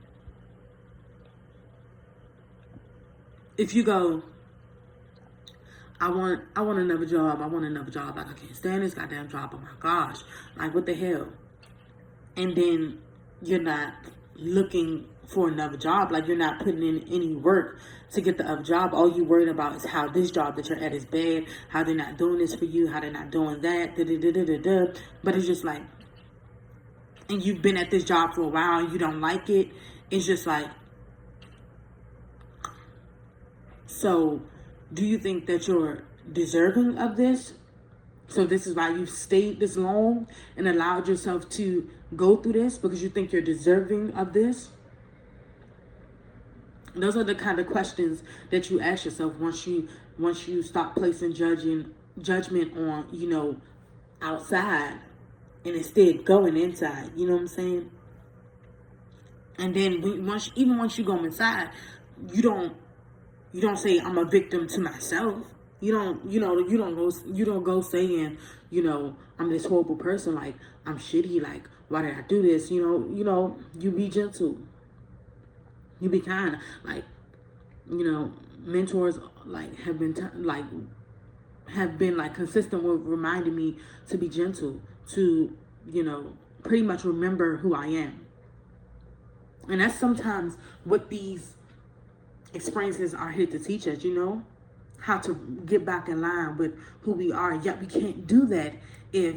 If 3.58 3.74
you 3.74 3.84
go, 3.84 4.24
I 6.00 6.10
want 6.10 6.42
I 6.56 6.62
want 6.62 6.80
another 6.80 7.06
job, 7.06 7.42
I 7.42 7.48
want 7.48 7.66
another 7.66 7.92
job, 7.92 8.18
like 8.18 8.28
I 8.28 8.34
can't 8.34 8.56
stand 8.56 8.84
this 8.84 8.94
goddamn 8.94 9.30
job, 9.30 9.52
oh 9.54 9.60
my 9.60 9.70
gosh. 9.80 10.22
Like 10.58 10.74
what 10.74 10.86
the 10.86 10.94
hell? 10.94 11.30
And 12.36 12.56
then 12.56 13.00
you're 13.42 13.62
not 13.62 13.94
looking 14.36 15.08
for 15.28 15.50
another 15.50 15.78
job. 15.78 16.12
Like 16.12 16.28
you're 16.28 16.38
not 16.38 16.60
putting 16.60 16.84
in 16.84 17.06
any 17.12 17.36
work 17.36 17.80
to 18.14 18.22
get 18.22 18.38
the 18.38 18.50
other 18.50 18.64
job. 18.64 18.94
All 18.94 19.12
you 19.16 19.24
worried 19.24 19.50
about 19.50 19.76
is 19.76 19.86
how 19.86 20.08
this 20.08 20.32
job 20.32 20.56
that 20.56 20.70
you're 20.70 20.80
at 20.80 20.94
is 20.94 21.06
bad, 21.06 21.46
how 21.70 21.84
they're 21.84 21.96
not 21.96 22.18
doing 22.18 22.40
this 22.40 22.56
for 22.56 22.66
you, 22.66 22.88
how 22.88 23.00
they're 23.00 23.12
not 23.12 23.32
doing 23.32 23.62
that. 23.62 23.96
Da, 23.96 24.04
da, 24.04 24.58
da, 24.58 24.94
but 25.24 25.36
it's 25.36 25.48
just 25.48 25.64
like, 25.64 25.82
and 27.30 27.44
you've 27.44 27.62
been 27.62 27.78
at 27.78 27.90
this 27.90 28.04
job 28.04 28.36
for 28.36 28.42
a 28.42 28.48
while 28.48 28.80
and 28.80 28.92
you 28.92 29.00
don't 29.00 29.20
like 29.20 29.50
it. 29.50 29.70
It's 30.12 30.26
just 30.26 30.46
like, 30.46 30.68
so 33.88 34.42
do 34.94 35.06
you 35.06 35.18
think 35.18 35.48
that 35.48 35.68
you're 35.68 36.04
deserving 36.32 36.98
of 36.98 37.18
this? 37.18 37.54
So 38.28 38.46
this 38.46 38.66
is 38.68 38.76
why 38.76 38.90
you've 38.90 39.10
stayed 39.10 39.60
this 39.60 39.78
long 39.78 40.28
and 40.58 40.68
allowed 40.68 41.08
yourself 41.08 41.50
to 41.52 41.90
go 42.16 42.38
through 42.38 42.54
this 42.54 42.78
because 42.78 43.02
you 43.02 43.10
think 43.10 43.32
you're 43.32 43.42
deserving 43.42 44.12
of 44.12 44.34
this? 44.34 44.70
Those 46.96 47.18
are 47.18 47.24
the 47.24 47.36
kind 47.36 47.60
of 47.60 47.68
questions 47.68 48.24
that 48.52 48.70
you 48.70 48.80
ask 48.80 49.06
yourself 49.06 49.36
once 49.36 49.68
you 49.68 49.90
once 50.18 50.48
you 50.48 50.64
stop 50.64 50.96
placing 50.96 51.34
judging 51.34 51.94
judgment 52.20 52.78
on, 52.78 53.08
you 53.12 53.28
know, 53.28 53.58
outside 54.22 55.00
and 55.66 55.76
instead 55.76 56.24
going 56.24 56.56
inside. 56.56 57.12
You 57.16 57.28
know 57.28 57.34
what 57.34 57.42
I'm 57.42 57.48
saying? 57.48 57.92
And 59.58 59.76
then 59.76 60.02
when, 60.02 60.26
once 60.26 60.52
even 60.56 60.78
once 60.78 60.98
you 60.98 61.04
go 61.04 61.24
inside, 61.24 61.70
you 62.32 62.42
don't 62.42 62.76
you 63.52 63.62
don't 63.62 63.78
say 63.78 64.00
I'm 64.00 64.18
a 64.18 64.26
victim 64.26 64.68
to 64.68 64.82
myself. 64.82 65.46
You 65.82 65.92
don't, 65.92 66.30
you 66.30 66.40
know, 66.40 66.58
you 66.58 66.78
don't 66.78 66.96
go, 66.96 67.12
you 67.28 67.46
don't 67.46 67.64
go 67.64 67.82
saying, 67.82 68.38
you 68.70 68.82
know, 68.82 69.16
I'm 69.38 69.50
this 69.50 69.66
horrible 69.66 69.98
person. 69.98 70.36
Like 70.36 70.56
I'm 70.86 70.98
shitty. 70.98 71.42
Like 71.42 71.70
why 71.90 72.02
did 72.04 72.18
I 72.18 72.22
do 72.28 72.42
this? 72.42 72.72
You 72.72 72.82
know, 72.82 73.16
you 73.16 73.24
know, 73.24 73.58
you 73.78 73.92
be 73.92 74.10
gentle. 74.10 74.58
You 76.00 76.10
be 76.10 76.20
kind. 76.20 76.58
Like, 76.84 77.04
you 77.90 78.12
know, 78.12 78.34
mentors 78.60 79.20
like 79.46 79.80
have 79.82 80.00
been 80.00 80.14
t- 80.14 80.24
like 80.36 80.66
have 81.74 81.98
been 81.98 82.18
like 82.18 82.36
consistent 82.36 82.84
with 82.84 83.02
reminding 83.02 83.56
me 83.56 83.78
to 84.10 84.18
be 84.18 84.30
gentle, 84.30 84.82
to 85.10 85.56
you 85.88 86.04
know, 86.04 86.34
pretty 86.64 86.84
much 86.84 87.04
remember 87.04 87.58
who 87.58 87.76
I 87.76 87.88
am. 87.88 88.26
And 89.70 89.82
that's 89.82 89.98
sometimes 89.98 90.58
what 90.84 91.10
these 91.10 91.54
experiences 92.54 93.14
are 93.14 93.32
here 93.32 93.48
to 93.48 93.60
teach 93.60 93.88
us, 93.88 94.04
you 94.04 94.14
know, 94.14 94.44
how 95.00 95.18
to 95.20 95.36
get 95.66 95.86
back 95.86 96.08
in 96.08 96.22
line 96.22 96.58
with 96.58 96.78
who 97.02 97.12
we 97.12 97.32
are. 97.32 97.56
Yet 97.56 97.80
we 97.80 97.88
can't 97.88 98.26
do 98.26 98.46
that 98.48 98.74
if 99.12 99.36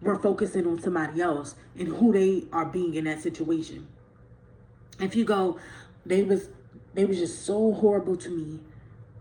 we're 0.00 0.18
focusing 0.18 0.66
on 0.66 0.80
somebody 0.80 1.20
else 1.20 1.54
and 1.78 1.88
who 1.88 2.12
they 2.12 2.44
are 2.52 2.64
being 2.64 2.94
in 2.94 3.04
that 3.04 3.20
situation. 3.20 3.86
If 4.98 5.14
you 5.14 5.24
go, 5.24 5.58
they 6.04 6.22
was 6.22 6.48
they 6.94 7.04
was 7.04 7.18
just 7.18 7.44
so 7.44 7.72
horrible 7.72 8.16
to 8.16 8.28
me, 8.28 8.60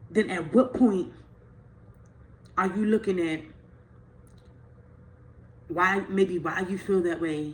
then 0.10 0.30
at 0.30 0.54
what 0.54 0.74
point 0.74 1.13
are 2.58 2.68
you 2.68 2.86
looking 2.86 3.20
at 3.20 3.42
why 5.68 6.04
maybe 6.10 6.39
why 6.39 6.65
you 6.68 6.78
feel 6.78 7.02
that 7.02 7.22
way? 7.22 7.54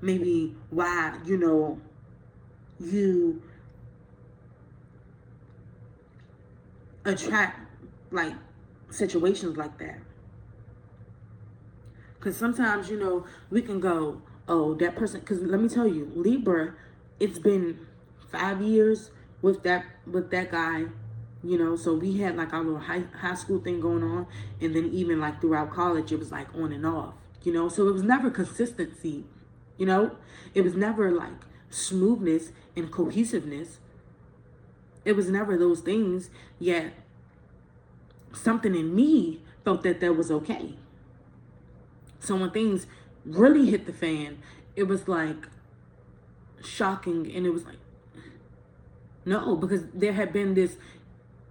Maybe 0.00 0.54
why, 0.70 1.18
you 1.24 1.36
know, 1.36 1.80
you 2.78 3.42
attract 7.04 7.60
like 8.10 8.34
situations 8.90 9.56
like 9.56 9.78
that. 9.78 9.98
Because 12.18 12.36
sometimes, 12.36 12.88
you 12.88 12.98
know, 12.98 13.26
we 13.50 13.60
can 13.60 13.80
go, 13.80 14.22
oh, 14.48 14.74
that 14.74 14.96
person, 14.96 15.20
because 15.20 15.42
let 15.42 15.60
me 15.60 15.68
tell 15.68 15.86
you, 15.86 16.10
Libra, 16.14 16.74
it's 17.20 17.38
been 17.38 17.86
five 18.34 18.60
years 18.60 19.10
with 19.42 19.62
that 19.62 19.84
with 20.06 20.30
that 20.30 20.50
guy 20.50 20.84
you 21.42 21.58
know 21.58 21.76
so 21.76 21.94
we 21.94 22.18
had 22.18 22.36
like 22.36 22.52
our 22.52 22.64
little 22.64 22.78
high, 22.78 23.04
high 23.20 23.34
school 23.34 23.60
thing 23.60 23.80
going 23.80 24.02
on. 24.02 24.26
And 24.60 24.74
then 24.74 24.90
even 24.92 25.20
like 25.20 25.40
throughout 25.40 25.70
college 25.72 26.12
it 26.12 26.18
was 26.18 26.32
like 26.32 26.52
on 26.54 26.72
and 26.72 26.86
off 26.86 27.14
you 27.42 27.52
know? 27.52 27.68
So 27.68 27.86
it 27.88 27.92
was 27.92 28.02
never 28.02 28.30
consistency 28.30 29.24
you 29.76 29.86
know? 29.86 30.16
It 30.54 30.62
was 30.62 30.74
never 30.74 31.10
like 31.10 31.44
smoothness 31.70 32.52
and 32.76 32.90
cohesiveness. 32.90 33.78
It 35.04 35.16
was 35.16 35.28
never 35.28 35.56
those 35.58 35.80
things 35.80 36.30
yet 36.58 36.94
something 38.32 38.74
in 38.74 38.94
me 38.94 39.40
felt 39.64 39.82
that 39.82 40.00
that 40.00 40.16
was 40.16 40.30
okay. 40.30 40.74
So 42.20 42.36
when 42.36 42.50
things 42.50 42.86
really 43.24 43.70
hit 43.70 43.86
the 43.86 43.92
fan, 43.92 44.38
it 44.76 44.84
was 44.84 45.08
like 45.08 45.48
shocking 46.62 47.30
and 47.34 47.46
it 47.46 47.50
was 47.50 47.64
like 47.64 47.76
no, 49.24 49.56
because 49.56 49.84
there 49.94 50.12
had 50.12 50.32
been 50.32 50.54
this 50.54 50.76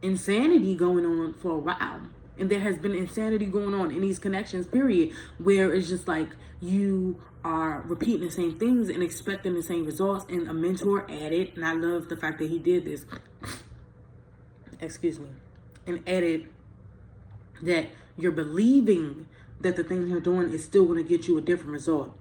insanity 0.02 0.76
going 0.76 1.06
on 1.06 1.34
for 1.34 1.52
a 1.52 1.60
while. 1.60 2.02
And 2.38 2.50
there 2.50 2.60
has 2.60 2.78
been 2.78 2.94
insanity 2.94 3.46
going 3.46 3.74
on 3.74 3.92
in 3.92 4.02
these 4.02 4.20
connections, 4.20 4.68
period, 4.68 5.12
where 5.38 5.74
it's 5.74 5.88
just 5.88 6.08
like 6.08 6.30
you 6.62 7.22
are 7.44 7.82
repeating 7.82 8.26
the 8.26 8.32
same 8.32 8.58
things 8.58 8.90
and 8.90 9.04
expecting 9.04 9.54
the 9.54 9.64
same 9.64 9.86
results. 9.86 10.26
And 10.30 10.48
a 10.48 10.54
mentor 10.54 11.06
added, 11.10 11.54
and 11.56 11.66
I 11.66 11.74
love 11.74 12.10
the 12.10 12.18
fact 12.18 12.40
that 12.40 12.50
he 12.50 12.58
did 12.58 12.86
this, 12.86 13.06
excuse 14.82 15.20
me, 15.20 15.28
and 15.86 16.08
added 16.08 16.48
that 17.62 17.90
you're 18.18 18.32
believing 18.32 19.28
that 19.62 19.76
the 19.76 19.84
thing 19.84 20.08
you're 20.08 20.20
doing 20.20 20.52
is 20.52 20.64
still 20.64 20.86
going 20.86 21.02
to 21.02 21.08
get 21.08 21.28
you 21.28 21.38
a 21.38 21.42
different 21.42 21.72
result. 21.72 22.18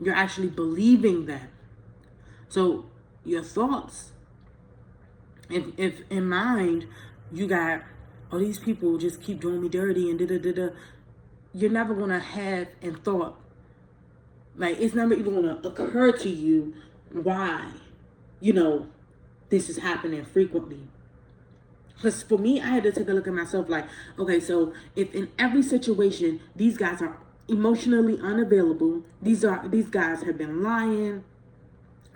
You're 0.00 0.14
actually 0.14 0.48
believing 0.48 1.26
that. 1.26 1.48
So 2.48 2.86
your 3.28 3.42
thoughts, 3.42 4.12
if 5.50 5.66
if 5.76 6.00
in 6.10 6.28
mind 6.28 6.86
you 7.32 7.46
got 7.46 7.82
all 8.30 8.38
these 8.38 8.58
people 8.58 8.98
just 8.98 9.22
keep 9.22 9.40
doing 9.40 9.62
me 9.62 9.68
dirty 9.68 10.10
and 10.10 10.18
da 10.18 10.26
da 10.26 10.52
da, 10.52 10.68
you're 11.54 11.70
never 11.70 11.94
gonna 11.94 12.20
have 12.20 12.68
in 12.80 12.96
thought. 12.96 13.38
Like 14.56 14.78
it's 14.80 14.94
never 14.94 15.14
even 15.14 15.34
gonna 15.34 15.60
occur 15.64 16.12
to 16.12 16.28
you 16.28 16.74
why, 17.12 17.70
you 18.40 18.52
know, 18.52 18.88
this 19.48 19.68
is 19.68 19.78
happening 19.78 20.24
frequently. 20.24 20.88
Because 21.94 22.22
for 22.22 22.38
me, 22.38 22.60
I 22.60 22.66
had 22.66 22.84
to 22.84 22.92
take 22.92 23.08
a 23.08 23.12
look 23.12 23.26
at 23.26 23.34
myself 23.34 23.68
like, 23.68 23.86
okay, 24.18 24.38
so 24.38 24.72
if 24.94 25.12
in 25.14 25.30
every 25.38 25.62
situation 25.62 26.40
these 26.54 26.76
guys 26.76 27.02
are 27.02 27.18
emotionally 27.48 28.18
unavailable, 28.20 29.02
these 29.20 29.44
are 29.44 29.66
these 29.66 29.88
guys 29.88 30.22
have 30.22 30.38
been 30.38 30.62
lying, 30.62 31.24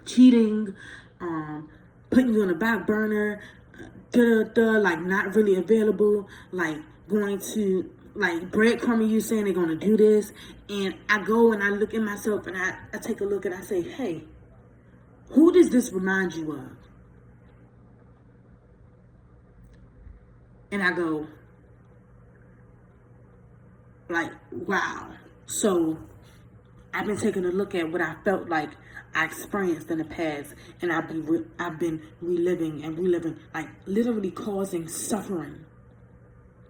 cheating, 0.05 0.75
um, 1.23 1.69
putting 2.11 2.35
you 2.35 2.43
on 2.43 2.49
the 2.49 2.55
back 2.55 2.87
burner, 2.87 3.41
like 4.15 5.01
not 5.01 5.35
really 5.35 5.57
available, 5.57 6.29
like 6.51 6.79
going 7.09 7.39
to 7.55 7.91
like 8.15 8.51
breadcrumbing 8.51 9.09
you 9.09 9.21
saying 9.21 9.45
they're 9.45 9.55
gonna 9.55 9.77
do 9.77 9.97
this, 9.97 10.33
and 10.69 10.95
I 11.09 11.23
go 11.23 11.53
and 11.53 11.63
I 11.63 11.71
look 11.71 11.95
at 11.95 12.03
myself 12.03 12.47
and 12.47 12.57
I, 12.57 12.75
I 12.93 12.99
take 12.99 13.21
a 13.21 13.25
look 13.25 13.47
and 13.47 13.55
I 13.55 13.63
say, 13.63 13.81
hey, 13.83 14.25
who 15.31 15.53
does 15.53 15.71
this 15.71 15.91
remind 15.93 16.35
you 16.35 16.53
of? 16.53 16.77
And 20.71 20.83
I 20.83 20.93
go, 20.93 21.27
like, 24.09 24.31
wow. 24.51 25.11
So 25.47 25.99
I've 26.93 27.07
been 27.07 27.19
taking 27.19 27.45
a 27.45 27.51
look 27.51 27.75
at 27.75 27.91
what 27.91 28.01
I 28.01 28.15
felt 28.25 28.49
like 28.49 28.71
I 29.15 29.25
experienced 29.25 29.91
in 29.91 29.99
the 29.99 30.05
past, 30.05 30.55
and 30.81 30.93
I've 30.93 31.09
been 31.09 31.25
re- 31.27 31.45
I've 31.59 31.79
been 31.79 32.03
reliving 32.21 32.85
and 32.85 32.99
reliving, 32.99 33.37
like 33.55 33.69
literally 33.87 34.31
causing 34.31 34.89
suffering. 34.89 35.67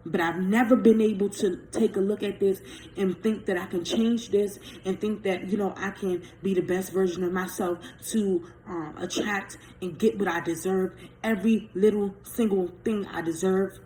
But 0.05 0.21
I've 0.21 0.41
never 0.41 0.75
been 0.75 1.01
able 1.01 1.29
to 1.31 1.59
take 1.71 1.95
a 1.97 2.01
look 2.01 2.25
at 2.25 2.41
this 2.41 2.61
and 2.97 3.17
think 3.23 3.47
that 3.47 3.57
I 3.57 3.67
can 3.67 3.85
change 3.85 4.31
this 4.31 4.59
and 4.85 5.01
think 5.01 5.23
that 5.23 5.49
you 5.49 5.57
know 5.57 5.73
I 5.77 5.91
can 5.91 6.23
be 6.43 6.55
the 6.55 6.63
best 6.63 6.93
version 6.93 7.23
of 7.23 7.33
myself 7.33 7.79
to 8.11 8.45
um, 8.67 8.97
attract 8.99 9.59
and 9.81 9.97
get 9.97 10.19
what 10.19 10.27
I 10.27 10.41
deserve, 10.41 10.95
every 11.23 11.71
little 11.75 12.15
single 12.25 12.73
thing 12.85 13.07
I 13.07 13.23
deserve. 13.23 13.79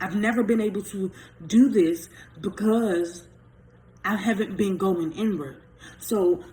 I've 0.00 0.14
never 0.14 0.42
been 0.42 0.60
able 0.60 0.82
to 0.84 1.10
do 1.46 1.68
this 1.68 2.08
because 2.40 3.26
I 4.04 4.16
haven't 4.16 4.56
been 4.56 4.76
going 4.76 5.12
inward. 5.12 5.62
So 5.98 6.44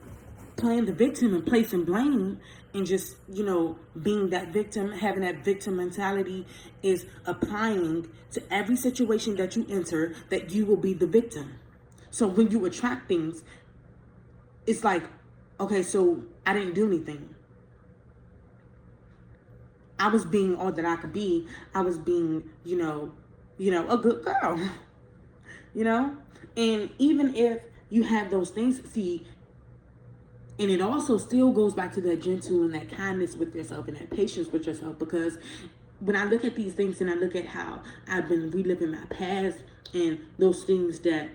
playing 0.56 0.86
the 0.86 0.94
victim 0.94 1.34
and 1.34 1.46
placing 1.46 1.84
blame 1.86 2.40
and 2.74 2.86
just, 2.86 3.18
you 3.32 3.44
know, 3.44 3.78
being 4.02 4.30
that 4.30 4.50
victim, 4.50 4.92
having 4.92 5.22
that 5.22 5.44
victim 5.44 5.78
mentality 5.78 6.46
is 6.82 7.06
applying 7.26 8.10
to 8.32 8.42
every 8.52 8.76
situation 8.76 9.36
that 9.36 9.56
you 9.56 9.66
enter 9.70 10.16
that 10.30 10.52
you 10.52 10.66
will 10.66 10.78
be 10.78 10.94
the 10.94 11.08
victim. 11.08 11.60
So 12.10 12.28
when 12.28 12.50
you 12.52 12.66
attract 12.66 13.08
things, 13.08 13.44
it's 14.66 14.84
like, 14.84 15.04
okay, 15.60 15.84
so 15.84 16.24
I 16.46 16.54
didn't 16.54 16.74
do 16.74 16.88
anything. 16.88 17.34
I 20.00 20.08
was 20.08 20.26
being 20.26 20.56
all 20.56 20.72
that 20.72 20.86
I 20.86 20.96
could 20.96 21.14
be. 21.14 21.48
I 21.74 21.82
was 21.82 21.98
being, 21.98 22.50
you 22.64 22.78
know, 22.78 23.14
you 23.58 23.72
know, 23.72 23.90
a 23.90 23.98
good 23.98 24.24
girl. 24.24 24.60
You 25.76 25.84
know? 25.84 26.16
And 26.56 26.92
even 27.00 27.36
if 27.36 27.60
you 27.94 28.02
have 28.02 28.32
those 28.32 28.50
things, 28.50 28.82
see, 28.92 29.24
and 30.58 30.72
it 30.72 30.82
also 30.82 31.20
still 31.20 31.52
goes 31.52 31.76
back 31.76 31.94
to 31.94 32.02
that 32.02 32.24
gentle 32.24 32.64
and 32.64 32.74
that 32.74 32.90
kindness 32.90 33.36
with 33.36 33.54
yourself 33.54 33.88
and 33.88 33.96
that 33.98 34.10
patience 34.10 34.48
with 34.52 34.66
yourself 34.66 34.98
because 34.98 35.38
when 36.00 36.16
I 36.16 36.26
look 36.26 36.44
at 36.44 36.56
these 36.56 36.74
things 36.74 37.02
and 37.02 37.10
I 37.10 37.14
look 37.14 37.36
at 37.36 37.46
how 37.46 37.84
I've 38.08 38.28
been 38.28 38.50
reliving 38.50 38.92
my 38.92 39.06
past 39.12 39.60
and 39.94 40.20
those 40.40 40.64
things 40.64 41.02
that 41.02 41.30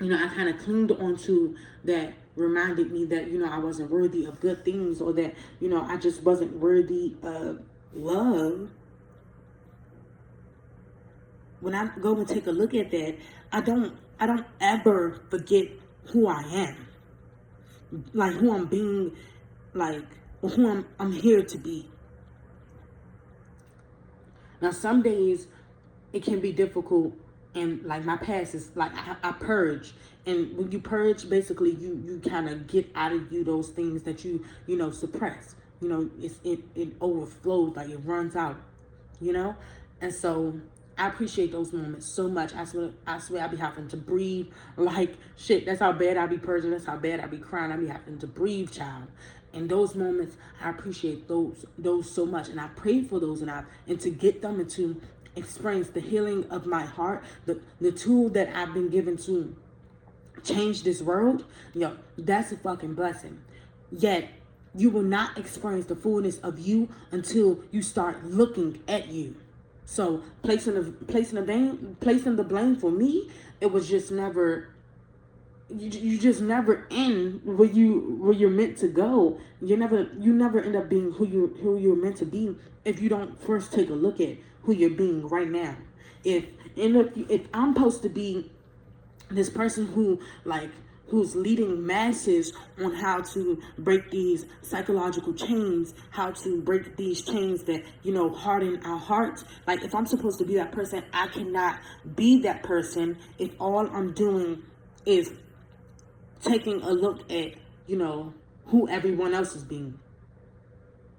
you 0.00 0.08
know 0.08 0.16
I 0.16 0.34
kind 0.34 0.48
of 0.48 0.58
clinged 0.58 0.90
onto 0.90 1.56
that 1.84 2.14
reminded 2.34 2.90
me 2.90 3.04
that 3.04 3.28
you 3.28 3.38
know 3.38 3.48
I 3.48 3.58
wasn't 3.58 3.88
worthy 3.88 4.24
of 4.24 4.40
good 4.40 4.64
things 4.64 5.00
or 5.00 5.12
that 5.12 5.36
you 5.60 5.68
know 5.68 5.82
I 5.82 5.96
just 5.96 6.24
wasn't 6.24 6.56
worthy 6.56 7.14
of 7.22 7.60
love. 7.94 8.68
When 11.60 11.76
I 11.76 11.88
go 12.00 12.16
and 12.16 12.26
take 12.26 12.48
a 12.48 12.52
look 12.52 12.74
at 12.74 12.90
that 12.90 13.16
I 13.52 13.60
don't 13.60 13.96
I 14.18 14.26
don't 14.26 14.46
ever 14.60 15.20
forget 15.30 15.68
who 16.06 16.26
I 16.26 16.42
am. 16.42 16.86
Like 18.12 18.34
who 18.34 18.54
I'm 18.54 18.66
being, 18.66 19.16
like 19.74 20.04
who 20.40 20.70
I'm 20.70 20.86
I'm 20.98 21.12
here 21.12 21.42
to 21.42 21.58
be. 21.58 21.88
Now 24.60 24.70
some 24.70 25.02
days 25.02 25.48
it 26.12 26.22
can 26.22 26.40
be 26.40 26.52
difficult 26.52 27.14
and 27.54 27.82
like 27.84 28.04
my 28.04 28.16
past 28.16 28.54
is 28.54 28.70
like 28.74 28.92
I, 28.94 29.16
I 29.22 29.32
purge. 29.32 29.92
And 30.24 30.56
when 30.56 30.70
you 30.70 30.78
purge 30.78 31.28
basically 31.28 31.72
you 31.74 32.02
you 32.06 32.20
kind 32.20 32.48
of 32.48 32.66
get 32.66 32.90
out 32.94 33.12
of 33.12 33.30
you 33.32 33.44
those 33.44 33.68
things 33.70 34.02
that 34.04 34.24
you 34.24 34.44
you 34.66 34.76
know 34.76 34.90
suppress. 34.90 35.54
You 35.80 35.88
know 35.88 36.10
it's 36.20 36.38
it, 36.44 36.60
it 36.74 36.94
overflows 37.00 37.76
like 37.76 37.90
it 37.90 38.00
runs 38.04 38.36
out 38.36 38.56
you 39.22 39.32
know? 39.32 39.56
And 40.00 40.12
so 40.12 40.60
I 40.98 41.08
appreciate 41.08 41.52
those 41.52 41.72
moments 41.72 42.06
so 42.06 42.28
much. 42.28 42.54
I 42.54 42.64
swear, 42.64 42.90
I 43.06 43.18
swear, 43.18 43.44
I 43.44 43.48
be 43.48 43.56
having 43.56 43.88
to 43.88 43.96
breathe 43.96 44.48
like 44.76 45.14
shit. 45.36 45.64
That's 45.66 45.80
how 45.80 45.92
bad 45.92 46.16
I 46.16 46.26
be 46.26 46.38
purging. 46.38 46.70
That's 46.70 46.84
how 46.84 46.96
bad 46.96 47.20
I 47.20 47.26
be 47.26 47.38
crying. 47.38 47.72
I 47.72 47.76
be 47.76 47.88
having 47.88 48.18
to 48.18 48.26
breathe, 48.26 48.70
child. 48.70 49.08
And 49.54 49.68
those 49.68 49.94
moments, 49.94 50.36
I 50.60 50.70
appreciate 50.70 51.28
those 51.28 51.64
those 51.78 52.10
so 52.10 52.26
much, 52.26 52.48
and 52.48 52.60
I 52.60 52.68
pray 52.68 53.02
for 53.02 53.20
those, 53.20 53.42
and 53.42 53.50
I 53.50 53.64
and 53.86 54.00
to 54.00 54.10
get 54.10 54.42
them 54.42 54.60
and 54.60 54.70
to 54.70 55.00
experience 55.36 55.88
the 55.90 56.00
healing 56.00 56.44
of 56.50 56.66
my 56.66 56.84
heart, 56.84 57.24
the 57.46 57.60
the 57.80 57.92
tool 57.92 58.28
that 58.30 58.54
I've 58.54 58.74
been 58.74 58.88
given 58.88 59.16
to 59.18 59.54
change 60.44 60.82
this 60.82 61.02
world. 61.02 61.44
Yo, 61.74 61.96
that's 62.16 62.52
a 62.52 62.56
fucking 62.56 62.94
blessing. 62.94 63.42
Yet 63.90 64.30
you 64.74 64.90
will 64.90 65.02
not 65.02 65.36
experience 65.36 65.86
the 65.86 65.96
fullness 65.96 66.38
of 66.38 66.58
you 66.58 66.88
until 67.10 67.60
you 67.70 67.82
start 67.82 68.24
looking 68.24 68.82
at 68.88 69.08
you. 69.08 69.36
So 69.92 70.22
placing 70.42 70.72
the 70.72 70.90
placing 71.06 71.34
the 71.34 71.42
blame 71.42 71.98
placing 72.00 72.36
the 72.36 72.44
blame 72.44 72.76
for 72.76 72.90
me, 72.90 73.28
it 73.60 73.70
was 73.70 73.90
just 73.90 74.10
never. 74.10 74.68
You, 75.68 75.90
you 75.90 76.18
just 76.18 76.40
never 76.40 76.86
in 76.88 77.42
where 77.44 77.68
you 77.68 78.16
where 78.18 78.32
you're 78.32 78.48
meant 78.48 78.78
to 78.78 78.88
go. 78.88 79.38
You 79.60 79.76
never 79.76 80.08
you 80.18 80.32
never 80.32 80.62
end 80.62 80.76
up 80.76 80.88
being 80.88 81.12
who 81.12 81.26
you 81.26 81.58
who 81.60 81.76
you're 81.76 81.94
meant 81.94 82.16
to 82.18 82.24
be 82.24 82.56
if 82.86 83.02
you 83.02 83.10
don't 83.10 83.38
first 83.42 83.70
take 83.70 83.90
a 83.90 83.94
look 83.94 84.18
at 84.18 84.38
who 84.62 84.72
you're 84.72 84.88
being 84.88 85.28
right 85.28 85.50
now. 85.50 85.76
If 86.24 86.46
and 86.78 86.96
if, 86.96 87.30
if 87.30 87.48
I'm 87.52 87.74
supposed 87.74 88.00
to 88.04 88.08
be 88.08 88.50
this 89.28 89.50
person 89.50 89.88
who 89.88 90.20
like 90.46 90.70
who's 91.12 91.36
leading 91.36 91.86
masses 91.86 92.54
on 92.82 92.94
how 92.94 93.20
to 93.20 93.60
break 93.76 94.10
these 94.10 94.46
psychological 94.62 95.34
chains, 95.34 95.92
how 96.10 96.30
to 96.30 96.62
break 96.62 96.96
these 96.96 97.20
chains 97.20 97.62
that, 97.64 97.84
you 98.02 98.14
know, 98.14 98.30
harden 98.30 98.80
our 98.86 98.96
hearts. 98.96 99.44
Like, 99.66 99.84
if 99.84 99.94
I'm 99.94 100.06
supposed 100.06 100.38
to 100.38 100.46
be 100.46 100.54
that 100.54 100.72
person, 100.72 101.04
I 101.12 101.26
cannot 101.26 101.80
be 102.16 102.40
that 102.44 102.62
person 102.62 103.18
if 103.38 103.50
all 103.60 103.86
I'm 103.88 104.14
doing 104.14 104.62
is 105.04 105.30
taking 106.40 106.80
a 106.80 106.90
look 106.90 107.30
at, 107.30 107.56
you 107.86 107.98
know, 107.98 108.32
who 108.68 108.88
everyone 108.88 109.34
else 109.34 109.54
is 109.54 109.64
being. 109.64 109.98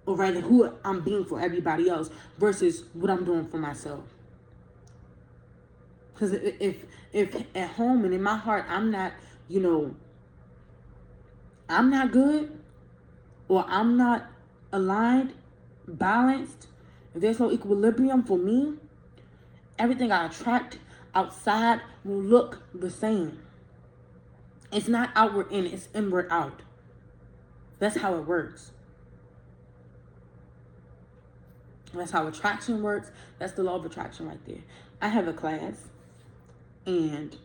Or 0.08 0.16
rather, 0.16 0.42
who 0.42 0.74
I'm 0.84 1.04
being 1.04 1.24
for 1.26 1.40
everybody 1.40 1.88
else 1.88 2.10
versus 2.40 2.86
what 2.94 3.12
I'm 3.12 3.26
doing 3.26 3.48
for 3.48 3.60
myself. 3.60 4.06
Because 6.16 6.34
if, 6.34 6.78
if 7.12 7.36
at 7.56 7.70
home 7.70 8.06
and 8.06 8.14
in 8.16 8.24
my 8.24 8.38
heart, 8.38 8.66
I'm 8.68 8.90
not 8.90 9.14
you 9.48 9.60
know, 9.60 9.96
I'm 11.70 11.90
not 11.90 12.12
good 12.12 12.58
or 13.48 13.66
I'm 13.68 13.98
not 13.98 14.28
aligned, 14.72 15.34
balanced, 15.88 16.68
if 17.14 17.22
there's 17.22 17.40
no 17.40 17.52
equilibrium 17.52 18.24
for 18.24 18.38
me, 18.38 18.76
everything 19.78 20.12
I 20.12 20.26
attract 20.26 20.80
outside 21.14 21.82
will 22.04 22.22
look 22.22 22.64
the 22.74 22.90
same. 22.90 23.40
It's 24.72 24.88
not 24.88 25.12
outward 25.16 25.52
in, 25.52 25.68
it's 25.68 25.90
inward 25.94 26.28
out. 26.32 26.62
That's 27.80 27.98
how 27.98 28.16
it 28.16 28.26
works. 28.26 28.72
That's 31.94 32.12
how 32.12 32.26
attraction 32.28 32.82
works. 32.82 33.12
That's 33.38 33.54
the 33.54 33.62
law 33.62 33.76
of 33.76 33.86
attraction 33.86 34.28
right 34.28 34.44
there. 34.48 34.64
I 35.00 35.10
have 35.10 35.28
a 35.28 35.34
class 35.34 35.90
and 36.88 37.38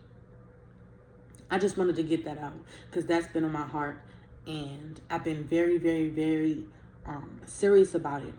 I 1.50 1.58
just 1.58 1.76
wanted 1.76 1.96
to 1.96 2.02
get 2.02 2.24
that 2.24 2.38
out 2.38 2.54
because 2.90 3.06
that's 3.06 3.26
been 3.28 3.44
on 3.44 3.52
my 3.52 3.66
heart 3.66 4.00
and 4.46 5.00
I've 5.10 5.24
been 5.24 5.44
very, 5.44 5.78
very, 5.78 6.08
very 6.08 6.64
um, 7.06 7.40
serious 7.46 7.94
about 7.94 8.22
it 8.22 8.34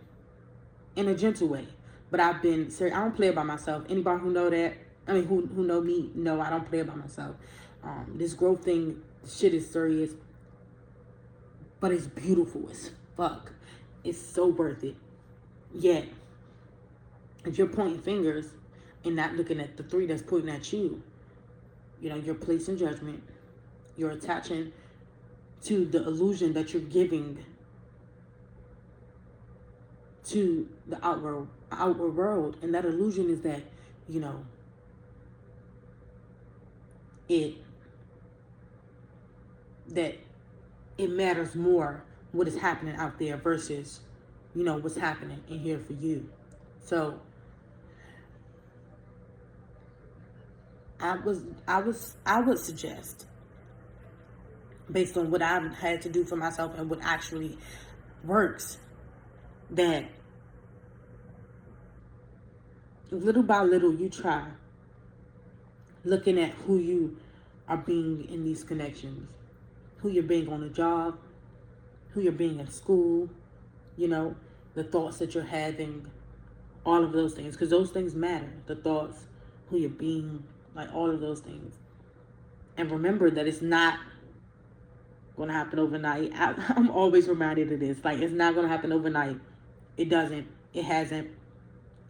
in 0.95 1.07
a 1.07 1.15
gentle 1.15 1.47
way. 1.47 1.67
But 2.11 2.19
I've 2.19 2.41
been 2.41 2.71
serious. 2.71 2.95
I 2.95 3.01
don't 3.01 3.15
play 3.15 3.29
by 3.29 3.43
myself. 3.43 3.85
Anybody 3.87 4.19
who 4.21 4.31
know 4.31 4.49
that, 4.49 4.73
I 5.07 5.13
mean, 5.13 5.25
who 5.25 5.45
who 5.45 5.63
know 5.63 5.79
me, 5.79 6.11
know 6.15 6.41
I 6.41 6.49
don't 6.49 6.67
play 6.67 6.81
by 6.81 6.95
myself. 6.95 7.35
Um, 7.83 8.15
this 8.15 8.33
growth 8.33 8.63
thing, 8.65 9.01
shit 9.27 9.53
is 9.53 9.69
serious, 9.69 10.11
but 11.79 11.91
it's 11.91 12.07
beautiful 12.07 12.67
as 12.71 12.89
fuck. 13.15 13.51
It's 14.03 14.19
so 14.19 14.47
worth 14.47 14.83
it. 14.83 14.95
Yet, 15.73 16.07
if 17.45 17.57
you're 17.57 17.67
pointing 17.67 18.01
fingers 18.01 18.47
and 19.05 19.15
not 19.15 19.35
looking 19.35 19.59
at 19.59 19.77
the 19.77 19.83
three 19.83 20.07
that's 20.07 20.23
pointing 20.23 20.49
at 20.49 20.73
you, 20.73 21.03
you 22.01 22.09
know, 22.09 22.15
you're 22.15 22.35
placing 22.35 22.77
judgment. 22.77 23.21
You're 23.97 24.11
attaching 24.11 24.71
to 25.63 25.85
the 25.85 26.05
illusion 26.05 26.53
that 26.53 26.73
you're 26.73 26.81
giving 26.81 27.43
to 30.25 30.69
the 30.87 31.05
outward 31.05 31.47
outward 31.71 32.15
world, 32.15 32.57
and 32.61 32.73
that 32.73 32.85
illusion 32.85 33.29
is 33.29 33.41
that 33.41 33.61
you 34.07 34.19
know 34.19 34.45
it 37.27 37.55
that 39.89 40.17
it 40.97 41.09
matters 41.09 41.55
more 41.55 42.03
what 42.31 42.47
is 42.47 42.57
happening 42.57 42.95
out 42.95 43.17
there 43.19 43.37
versus 43.37 44.01
you 44.55 44.63
know 44.63 44.77
what's 44.77 44.97
happening 44.97 45.41
in 45.49 45.59
here 45.59 45.79
for 45.79 45.93
you. 45.93 46.29
So 46.83 47.19
I 50.99 51.15
was 51.17 51.41
I 51.67 51.79
was 51.81 52.15
I 52.25 52.41
would 52.41 52.59
suggest 52.59 53.25
based 54.91 55.17
on 55.17 55.29
what 55.31 55.41
I've 55.41 55.73
had 55.75 56.01
to 56.03 56.09
do 56.09 56.25
for 56.25 56.35
myself 56.35 56.77
and 56.77 56.89
what 56.89 56.99
actually 57.01 57.57
works 58.23 58.77
that 59.71 60.05
little 63.11 63.43
by 63.43 63.61
little 63.63 63.93
you 63.93 64.09
try 64.09 64.47
looking 66.03 66.39
at 66.39 66.51
who 66.51 66.79
you 66.79 67.17
are 67.67 67.77
being 67.77 68.27
in 68.29 68.43
these 68.43 68.63
connections. 68.63 69.27
Who 69.97 70.09
you're 70.09 70.23
being 70.23 70.47
on 70.51 70.63
a 70.63 70.69
job 70.69 71.17
who 72.11 72.21
you're 72.21 72.31
being 72.31 72.59
in 72.59 72.69
school 72.71 73.29
you 73.97 74.07
know 74.07 74.35
the 74.73 74.83
thoughts 74.83 75.17
that 75.17 75.35
you're 75.35 75.43
having 75.43 76.09
all 76.85 77.03
of 77.03 77.11
those 77.11 77.33
things 77.33 77.55
because 77.55 77.69
those 77.69 77.91
things 77.91 78.15
matter. 78.15 78.51
The 78.65 78.75
thoughts 78.75 79.27
who 79.67 79.77
you're 79.77 79.89
being 79.89 80.43
like 80.79 80.93
all 80.95 81.09
of 81.09 81.19
those 81.19 81.39
things 81.41 81.75
and 82.77 82.89
remember 82.91 83.29
that 83.29 83.47
it's 83.47 83.61
not 83.61 83.99
to 85.37 85.53
happen 85.53 85.79
overnight 85.79 86.31
I, 86.35 86.55
i'm 86.75 86.89
always 86.89 87.27
reminded 87.27 87.71
of 87.71 87.79
this 87.79 88.03
like 88.03 88.19
it's 88.19 88.33
not 88.33 88.55
to 88.55 88.67
happen 88.67 88.91
overnight 88.91 89.39
it 89.97 90.09
doesn't 90.09 90.47
it 90.73 90.83
hasn't 90.83 91.31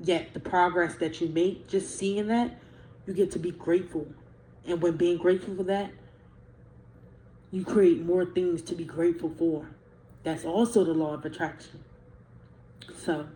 Yet 0.01 0.33
the 0.33 0.39
progress 0.39 0.95
that 0.95 1.19
you 1.19 1.27
make, 1.27 1.67
just 1.67 1.97
seeing 1.97 2.27
that, 2.27 2.57
you 3.05 3.13
get 3.13 3.31
to 3.31 3.39
be 3.39 3.51
grateful. 3.51 4.07
And 4.65 4.81
when 4.81 4.95
being 4.95 5.17
grateful 5.17 5.55
for 5.55 5.63
that, 5.63 5.91
you 7.51 7.65
create 7.65 8.05
more 8.05 8.25
things 8.25 8.61
to 8.63 8.75
be 8.75 8.85
grateful 8.85 9.33
for. 9.37 9.69
That's 10.23 10.45
also 10.45 10.85
the 10.85 10.93
law 10.93 11.15
of 11.15 11.25
attraction. 11.25 11.83
So, 12.95 13.27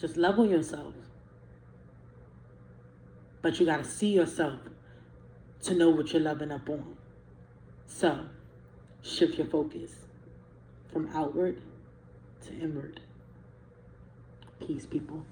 just 0.00 0.16
love 0.16 0.38
on 0.38 0.50
yourself. 0.50 0.94
But 3.48 3.58
you 3.58 3.64
got 3.64 3.82
to 3.82 3.90
see 3.90 4.10
yourself 4.10 4.60
to 5.62 5.74
know 5.74 5.88
what 5.88 6.12
you're 6.12 6.20
loving 6.20 6.52
up 6.52 6.68
on. 6.68 6.98
So, 7.86 8.26
shift 9.00 9.38
your 9.38 9.46
focus 9.46 9.90
from 10.92 11.08
outward 11.14 11.62
to 12.44 12.52
inward. 12.52 13.00
Peace, 14.60 14.84
people. 14.84 15.24